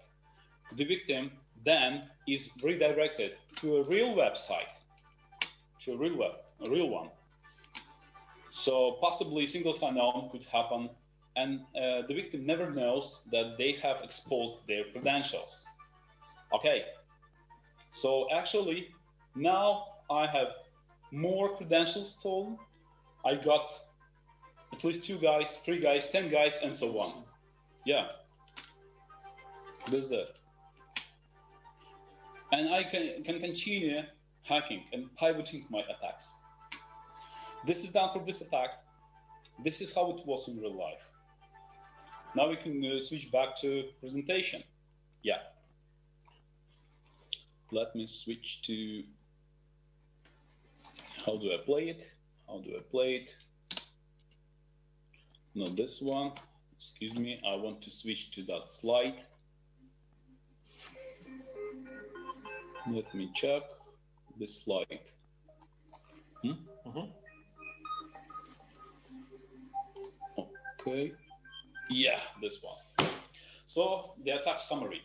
the 0.76 0.84
victim 0.84 1.32
then 1.64 2.04
is 2.28 2.50
redirected 2.62 3.34
to 3.58 3.78
a 3.78 3.84
real 3.84 4.14
website, 4.14 4.72
to 5.82 5.94
a 5.94 5.98
real 5.98 6.18
web, 6.18 6.32
a 6.64 6.70
real 6.70 6.90
one. 6.90 7.10
So 8.50 8.98
possibly 9.02 9.46
single 9.46 9.74
sign-on 9.74 10.30
could 10.30 10.46
happen, 10.46 10.90
and 11.36 11.62
uh, 11.76 12.08
the 12.08 12.14
victim 12.14 12.46
never 12.46 12.70
knows 12.70 13.24
that 13.32 13.58
they 13.58 13.74
have 13.84 13.98
exposed 14.04 14.56
their 14.68 14.84
credentials. 14.92 15.66
Okay, 16.54 16.84
so 17.92 18.28
actually 18.34 18.90
now 19.36 19.86
I 20.10 20.28
have 20.28 20.48
more 21.12 21.56
credentials 21.58 22.12
stolen. 22.12 22.58
I 23.26 23.36
got 23.36 23.70
at 24.72 24.84
least 24.84 25.04
two 25.06 25.18
guys, 25.18 25.60
three 25.66 25.80
guys, 25.80 26.08
ten 26.10 26.30
guys, 26.30 26.60
and 26.64 26.76
so 26.76 26.98
on. 27.00 27.24
Yeah. 27.86 28.08
This 29.90 30.06
is 30.06 30.12
it. 30.12 30.36
And 32.52 32.74
I 32.74 32.84
can, 32.84 33.24
can 33.24 33.40
continue 33.40 34.02
hacking 34.44 34.84
and 34.94 35.16
pivoting 35.18 35.66
my 35.70 35.82
attacks. 35.82 36.32
This 37.66 37.84
is 37.84 37.90
done 37.90 38.10
for 38.14 38.24
this 38.24 38.42
attack. 38.42 38.70
This 39.64 39.82
is 39.82 39.94
how 39.94 40.12
it 40.12 40.26
was 40.26 40.48
in 40.48 40.60
real 40.60 40.78
life. 40.78 41.02
Now 42.36 42.50
we 42.50 42.58
can 42.58 42.84
uh, 42.86 43.00
switch 43.02 43.32
back 43.32 43.56
to 43.62 43.86
presentation. 44.00 44.62
Yeah. 45.24 45.40
Let 47.72 47.96
me 47.96 48.06
switch 48.08 48.62
to 48.64 49.04
how 51.26 51.38
do 51.38 51.52
I 51.52 51.58
play 51.66 51.90
it? 51.90 52.06
How 52.48 52.60
do 52.60 52.76
I 52.78 52.82
play 52.92 53.16
it? 53.16 53.36
Not 55.56 55.76
this 55.76 56.02
one. 56.02 56.34
Excuse 56.78 57.16
me, 57.16 57.42
I 57.48 57.56
want 57.56 57.82
to 57.84 57.90
switch 57.90 58.32
to 58.32 58.44
that 58.44 58.70
slide. 58.70 59.24
Let 62.88 63.16
me 63.16 63.32
check 63.34 63.64
the 64.38 64.46
slide. 64.46 65.12
Hmm? 66.44 66.52
Uh 66.86 67.25
Okay. 70.88 71.14
Yeah, 71.90 72.20
this 72.42 72.60
one. 72.62 73.10
So 73.66 74.14
the 74.24 74.32
attack 74.32 74.60
summary. 74.60 75.02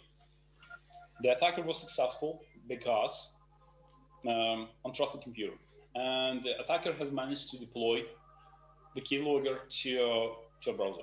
The 1.23 1.37
attacker 1.37 1.63
was 1.63 1.81
successful 1.81 2.43
because 2.69 3.33
um, 4.27 4.69
untrusted 4.85 5.23
computer 5.23 5.55
and 5.95 6.43
the 6.45 6.59
attacker 6.63 6.93
has 6.93 7.11
managed 7.11 7.51
to 7.51 7.59
deploy 7.59 8.03
the 8.95 9.01
keylogger 9.01 9.59
to, 9.83 10.33
to 10.63 10.71
a 10.71 10.73
browser. 10.75 11.03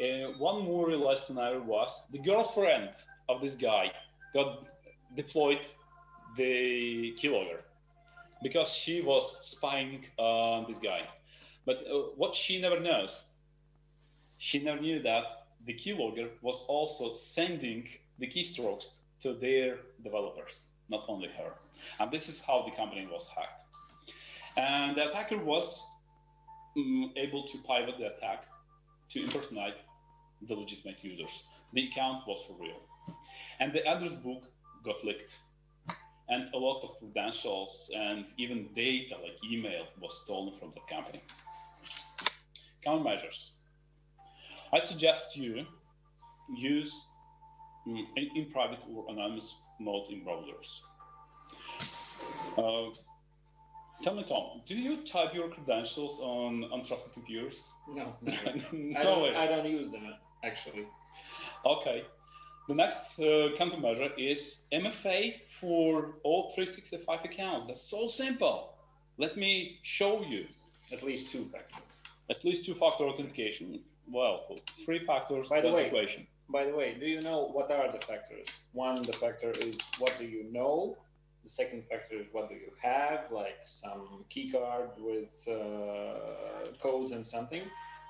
Uh, 0.00 0.32
one 0.38 0.64
more 0.64 0.88
real 0.88 1.04
life 1.04 1.18
scenario 1.18 1.60
was 1.60 2.04
the 2.12 2.18
girlfriend 2.18 2.90
of 3.28 3.40
this 3.40 3.54
guy 3.54 3.90
got 4.34 4.66
deployed 5.16 5.60
the 6.36 7.14
keylogger 7.20 7.60
because 8.42 8.68
she 8.70 9.00
was 9.00 9.36
spying 9.44 10.04
on 10.16 10.66
this 10.68 10.78
guy. 10.78 11.00
But 11.66 11.84
uh, 11.92 11.98
what 12.16 12.34
she 12.34 12.60
never 12.60 12.80
knows, 12.80 13.26
she 14.38 14.62
never 14.62 14.80
knew 14.80 15.02
that 15.02 15.24
the 15.66 15.74
keylogger 15.74 16.28
was 16.42 16.64
also 16.68 17.12
sending 17.12 17.88
the 18.18 18.26
keystrokes 18.26 18.90
to 19.20 19.34
their 19.34 19.78
developers, 20.02 20.64
not 20.88 21.04
only 21.08 21.28
her. 21.28 21.52
And 22.00 22.10
this 22.10 22.28
is 22.28 22.42
how 22.42 22.62
the 22.62 22.74
company 22.76 23.06
was 23.10 23.28
hacked. 23.28 23.64
And 24.56 24.96
the 24.96 25.10
attacker 25.10 25.38
was 25.38 25.84
um, 26.76 27.12
able 27.16 27.42
to 27.44 27.58
pivot 27.58 27.98
the 27.98 28.16
attack 28.16 28.44
to 29.10 29.22
impersonate 29.22 29.74
the 30.42 30.54
legitimate 30.54 31.02
users. 31.02 31.44
The 31.72 31.88
account 31.88 32.26
was 32.26 32.42
for 32.46 32.56
real. 32.60 32.80
And 33.60 33.72
the 33.72 33.84
address 33.86 34.12
book 34.12 34.44
got 34.84 35.04
leaked. 35.04 35.34
And 36.28 36.52
a 36.54 36.58
lot 36.58 36.82
of 36.82 36.98
credentials 36.98 37.90
and 37.94 38.26
even 38.36 38.68
data 38.74 39.16
like 39.22 39.36
email 39.50 39.86
was 40.00 40.20
stolen 40.22 40.58
from 40.58 40.72
the 40.74 40.94
company. 40.94 41.22
Countermeasures. 42.86 43.50
I 44.72 44.78
suggest 44.80 45.36
you 45.36 45.66
use 46.56 47.06
mm, 47.86 48.02
in, 48.16 48.28
in 48.36 48.50
private 48.50 48.80
or 48.92 49.04
anonymous 49.08 49.56
mode 49.80 50.10
in 50.10 50.24
browsers. 50.24 50.80
Uh, 52.56 52.94
tell 54.02 54.14
me, 54.14 54.24
Tom, 54.24 54.62
do 54.66 54.74
you 54.74 55.04
type 55.04 55.34
your 55.34 55.48
credentials 55.48 56.20
on 56.20 56.64
untrusted 56.74 57.12
computers? 57.12 57.68
No, 57.88 58.14
no 58.22 58.32
I, 58.98 59.02
don't, 59.02 59.22
way. 59.22 59.34
I 59.36 59.46
don't 59.46 59.66
use 59.66 59.88
them 59.90 60.12
actually. 60.44 60.86
Okay. 61.64 62.04
The 62.68 62.74
next 62.74 63.18
uh, 63.18 63.56
countermeasure 63.58 64.10
is 64.18 64.60
MFA 64.72 65.36
for 65.58 66.16
all 66.22 66.52
365 66.54 67.24
accounts. 67.24 67.64
That's 67.66 67.80
so 67.80 68.08
simple. 68.08 68.74
Let 69.16 69.38
me 69.38 69.78
show 69.82 70.22
you. 70.22 70.46
At 70.92 71.02
least 71.02 71.30
two 71.30 71.46
factor. 71.46 71.80
At 72.30 72.44
least 72.44 72.66
two-factor 72.66 73.04
authentication. 73.04 73.80
Well, 74.10 74.56
three 74.84 75.00
factors 75.00 75.48
By 75.48 75.60
the 75.60 75.70
way- 75.72 75.86
equation. 75.86 76.26
By 76.50 76.64
the 76.64 76.74
way, 76.74 76.94
do 76.98 77.06
you 77.06 77.20
know 77.20 77.44
what 77.52 77.70
are 77.70 77.92
the 77.92 78.00
factors? 78.00 78.48
One, 78.72 79.02
the 79.02 79.12
factor 79.12 79.50
is 79.50 79.78
what 79.98 80.16
do 80.18 80.24
you 80.24 80.44
know? 80.50 80.96
The 81.44 81.50
second 81.50 81.84
factor 81.90 82.16
is 82.16 82.26
what 82.32 82.48
do 82.48 82.54
you 82.54 82.72
have, 82.82 83.30
like 83.30 83.58
some 83.64 84.24
key 84.30 84.50
card 84.50 84.88
with 84.98 85.46
uh, 85.46 86.72
codes 86.80 87.12
and 87.12 87.26
something. 87.26 87.62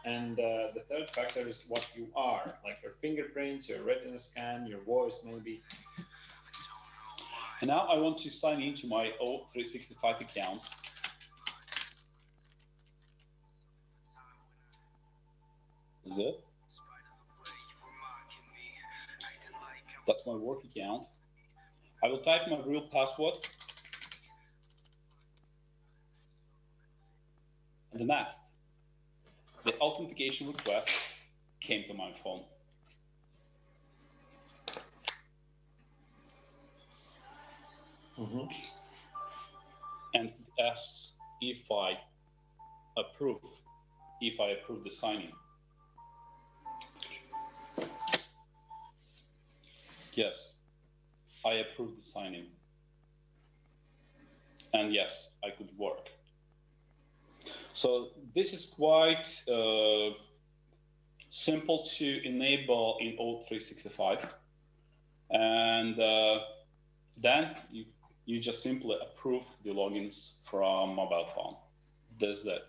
And 0.05 0.39
uh, 0.39 0.69
the 0.73 0.85
third 0.89 1.11
factor 1.11 1.41
is 1.41 1.65
what 1.67 1.85
you 1.97 2.07
are, 2.15 2.55
like 2.65 2.79
your 2.83 2.93
fingerprints, 3.01 3.69
your 3.69 3.83
retina 3.83 4.19
scan, 4.19 4.67
your 4.69 4.81
voice, 4.83 5.19
maybe. 5.25 5.61
And 7.61 7.69
now 7.69 7.89
I 7.91 7.99
want 7.99 8.19
to 8.19 8.31
sign 8.31 8.61
into 8.63 8.87
my 8.87 9.13
O365 9.21 10.21
account. 10.21 10.63
Is 16.09 16.19
it? 16.19 16.41
That's 20.07 20.23
my 20.27 20.35
work 20.35 20.61
account. 20.65 21.07
I 22.03 22.09
will 22.09 22.19
type 22.19 22.43
my 22.49 22.59
real 22.65 22.89
password. 22.91 23.35
And 27.93 28.01
the 28.01 28.07
next, 28.07 28.41
the 29.65 29.75
authentication 29.75 30.47
request 30.47 30.89
came 31.61 31.85
to 31.89 31.95
my 31.95 32.13
phone. 32.25 32.43
Mm-hmm. 38.19 38.51
and 40.15 40.31
it 40.31 40.63
asks 40.65 41.13
if 41.41 41.71
I 41.71 41.97
approve, 42.97 43.39
if 44.21 44.41
I 44.41 44.49
approve 44.51 44.83
the 44.83 44.91
signing. 44.91 45.31
Yes, 50.19 50.55
I 51.45 51.53
approve 51.65 51.95
the 51.95 52.03
signing. 52.03 52.47
And 54.75 54.93
yes, 54.93 55.31
I 55.45 55.51
could 55.51 55.71
work. 55.79 56.09
So 57.73 58.09
this 58.35 58.53
is 58.53 58.67
quite 58.67 59.29
uh, 59.49 60.11
simple 61.31 61.85
to 61.99 62.27
enable 62.27 62.99
in 63.01 63.17
O365. 63.17 64.29
And 65.31 66.01
uh, 66.01 66.41
then 67.17 67.55
you 67.71 67.85
you 68.27 68.41
just 68.41 68.61
simply 68.61 68.97
approve 69.01 69.45
the 69.65 69.71
logins 69.71 70.39
from 70.51 70.97
mobile 70.97 71.29
phone. 71.35 71.55
That's 72.19 72.45
it. 72.45 72.65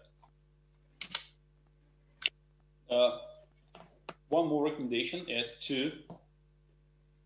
Uh, 2.92 3.18
one 4.30 4.48
more 4.48 4.64
recommendation 4.66 5.28
is 5.28 5.58
to 5.68 5.92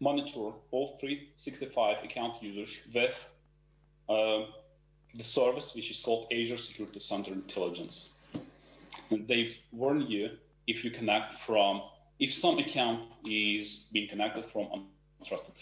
monitor 0.04 0.51
all 0.72 0.97
365 0.99 2.04
account 2.04 2.43
users 2.43 2.82
with 2.93 3.18
uh, 4.10 4.41
the 5.16 5.24
service 5.24 5.74
which 5.76 5.89
is 5.89 5.99
called 6.01 6.28
Azure 6.32 6.58
Security 6.58 6.99
Center 6.99 7.32
Intelligence. 7.32 8.10
And 9.10 9.28
they 9.28 9.58
warn 9.72 10.01
you 10.01 10.32
if 10.68 10.84
you 10.84 10.91
connect 10.91 11.34
from, 11.45 11.82
if 12.20 12.34
some 12.34 12.60
account 12.60 13.01
is 13.26 13.86
being 13.93 14.10
connected 14.10 14.45
from 14.45 14.66
untrusted 15.22 15.58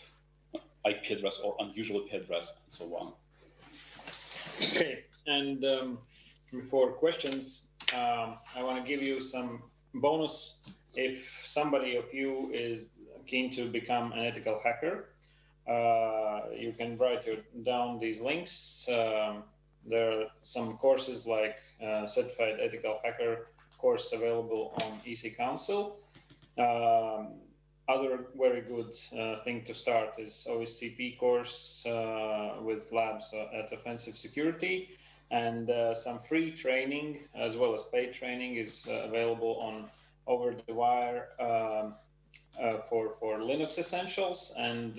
IP 0.86 1.12
address 1.18 1.40
or 1.44 1.56
unusual 1.60 2.02
IP 2.02 2.24
address 2.24 2.54
and 2.64 2.74
so 2.74 2.86
on. 2.96 3.14
Okay, 4.58 5.04
and 5.28 5.64
um, 5.66 6.00
before 6.52 6.94
questions, 6.94 7.68
um, 7.94 8.38
I 8.56 8.64
want 8.64 8.84
to 8.84 8.90
give 8.90 9.02
you 9.04 9.20
some 9.20 9.62
bonus. 9.96 10.56
If 10.94 11.42
somebody 11.44 11.96
of 11.96 12.14
you 12.14 12.50
is 12.54 12.90
keen 13.32 13.50
to 13.52 13.70
become 13.80 14.12
an 14.12 14.20
ethical 14.20 14.60
hacker, 14.64 14.96
uh, 15.68 16.42
you 16.56 16.74
can 16.78 16.98
write 16.98 17.26
your, 17.26 17.38
down 17.64 18.00
these 18.00 18.20
links. 18.20 18.86
Um, 18.90 19.44
there 19.88 20.12
are 20.12 20.26
some 20.44 20.78
courses 20.78 21.26
like 21.26 21.56
uh, 21.84 22.06
Certified 22.06 22.60
Ethical 22.60 23.00
Hacker 23.04 23.48
course 23.78 24.14
available 24.14 24.74
on 24.84 25.00
EC 25.06 25.36
Council. 25.36 25.98
Um, 26.60 27.40
other 27.88 28.28
very 28.38 28.62
good 28.62 28.94
uh, 29.18 29.44
thing 29.44 29.64
to 29.66 29.74
start 29.74 30.10
is 30.20 30.46
OSCP 30.50 31.18
course 31.18 31.84
uh, 31.86 32.62
with 32.62 32.92
labs 32.92 33.34
uh, 33.34 33.58
at 33.58 33.72
Offensive 33.72 34.16
Security, 34.18 34.90
and 35.32 35.70
uh, 35.70 35.96
some 35.96 36.20
free 36.20 36.52
training 36.52 37.20
as 37.36 37.58
well 37.58 37.74
as 37.74 37.84
paid 37.92 38.14
training 38.14 38.56
is 38.56 38.86
available 38.88 39.58
on 39.60 39.90
Over 40.28 40.56
the 40.68 40.74
Wire 40.74 41.30
um, 41.40 41.96
uh, 42.60 42.78
for 42.78 43.10
for 43.10 43.40
Linux 43.40 43.78
Essentials 43.78 44.54
and 44.58 44.98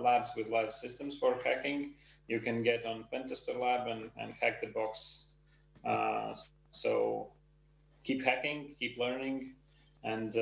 labs 0.00 0.30
with 0.36 0.48
live 0.48 0.72
systems 0.72 1.18
for 1.18 1.38
hacking. 1.44 1.92
You 2.28 2.40
can 2.40 2.62
get 2.62 2.84
on 2.84 3.04
Pentester 3.12 3.58
Lab 3.58 3.86
and, 3.86 4.10
and 4.18 4.34
hack 4.40 4.60
the 4.60 4.68
box. 4.68 5.26
so 6.70 7.28
keep 8.04 8.24
hacking, 8.24 8.74
keep 8.78 8.98
learning, 8.98 9.54
and 10.04 10.36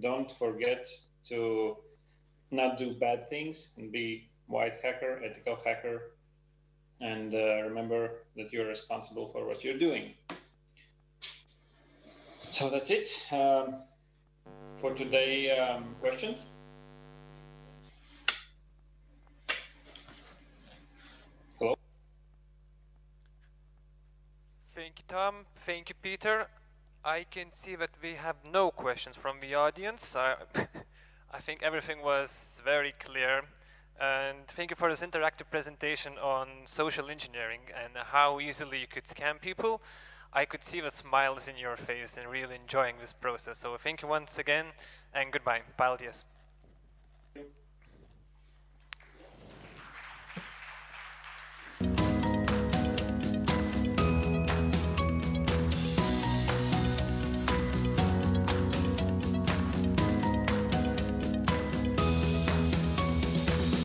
don't 0.00 0.30
forget 0.30 0.86
to 1.28 1.76
not 2.50 2.78
do 2.78 2.94
bad 2.94 3.28
things 3.28 3.72
and 3.76 3.92
be 3.92 4.28
white 4.46 4.74
hacker, 4.82 5.20
ethical 5.24 5.58
hacker, 5.64 6.12
and 7.00 7.34
uh, 7.34 7.62
remember 7.62 8.24
that 8.36 8.52
you're 8.52 8.66
responsible 8.66 9.26
for 9.26 9.46
what 9.46 9.62
you're 9.62 9.78
doing. 9.78 10.14
So 12.50 12.70
that's 12.70 12.90
it 12.90 13.08
um, 13.30 13.76
for 14.80 14.94
today. 14.94 15.58
Um, 15.58 15.84
questions? 16.00 16.46
Hello. 21.58 21.76
Thank 24.74 24.98
you, 24.98 25.04
Tom. 25.08 25.46
Thank 25.56 25.88
you, 25.88 25.94
Peter. 26.00 26.48
I 27.04 27.24
can 27.24 27.52
see 27.52 27.74
that 27.76 27.90
we 28.02 28.14
have 28.14 28.36
no 28.52 28.70
questions 28.70 29.16
from 29.16 29.40
the 29.40 29.54
audience. 29.54 30.14
I, 30.14 30.36
I 31.32 31.38
think 31.38 31.62
everything 31.62 32.02
was 32.02 32.60
very 32.64 32.94
clear. 32.98 33.42
And 34.00 34.46
thank 34.46 34.70
you 34.70 34.76
for 34.76 34.88
this 34.88 35.00
interactive 35.00 35.50
presentation 35.50 36.12
on 36.18 36.48
social 36.66 37.10
engineering 37.10 37.62
and 37.82 37.92
how 37.96 38.38
easily 38.38 38.78
you 38.80 38.86
could 38.86 39.04
scam 39.04 39.40
people. 39.40 39.82
I 40.32 40.44
could 40.44 40.62
see 40.62 40.80
the 40.80 40.90
smiles 40.90 41.48
in 41.48 41.56
your 41.56 41.76
face 41.76 42.16
and 42.16 42.30
really 42.30 42.56
enjoying 42.56 42.96
this 43.00 43.12
process. 43.12 43.58
So 43.58 43.76
thank 43.76 44.02
you 44.02 44.08
once 44.08 44.38
again 44.38 44.66
and 45.14 45.32
goodbye. 45.32 45.62
Paldies. 45.78 46.24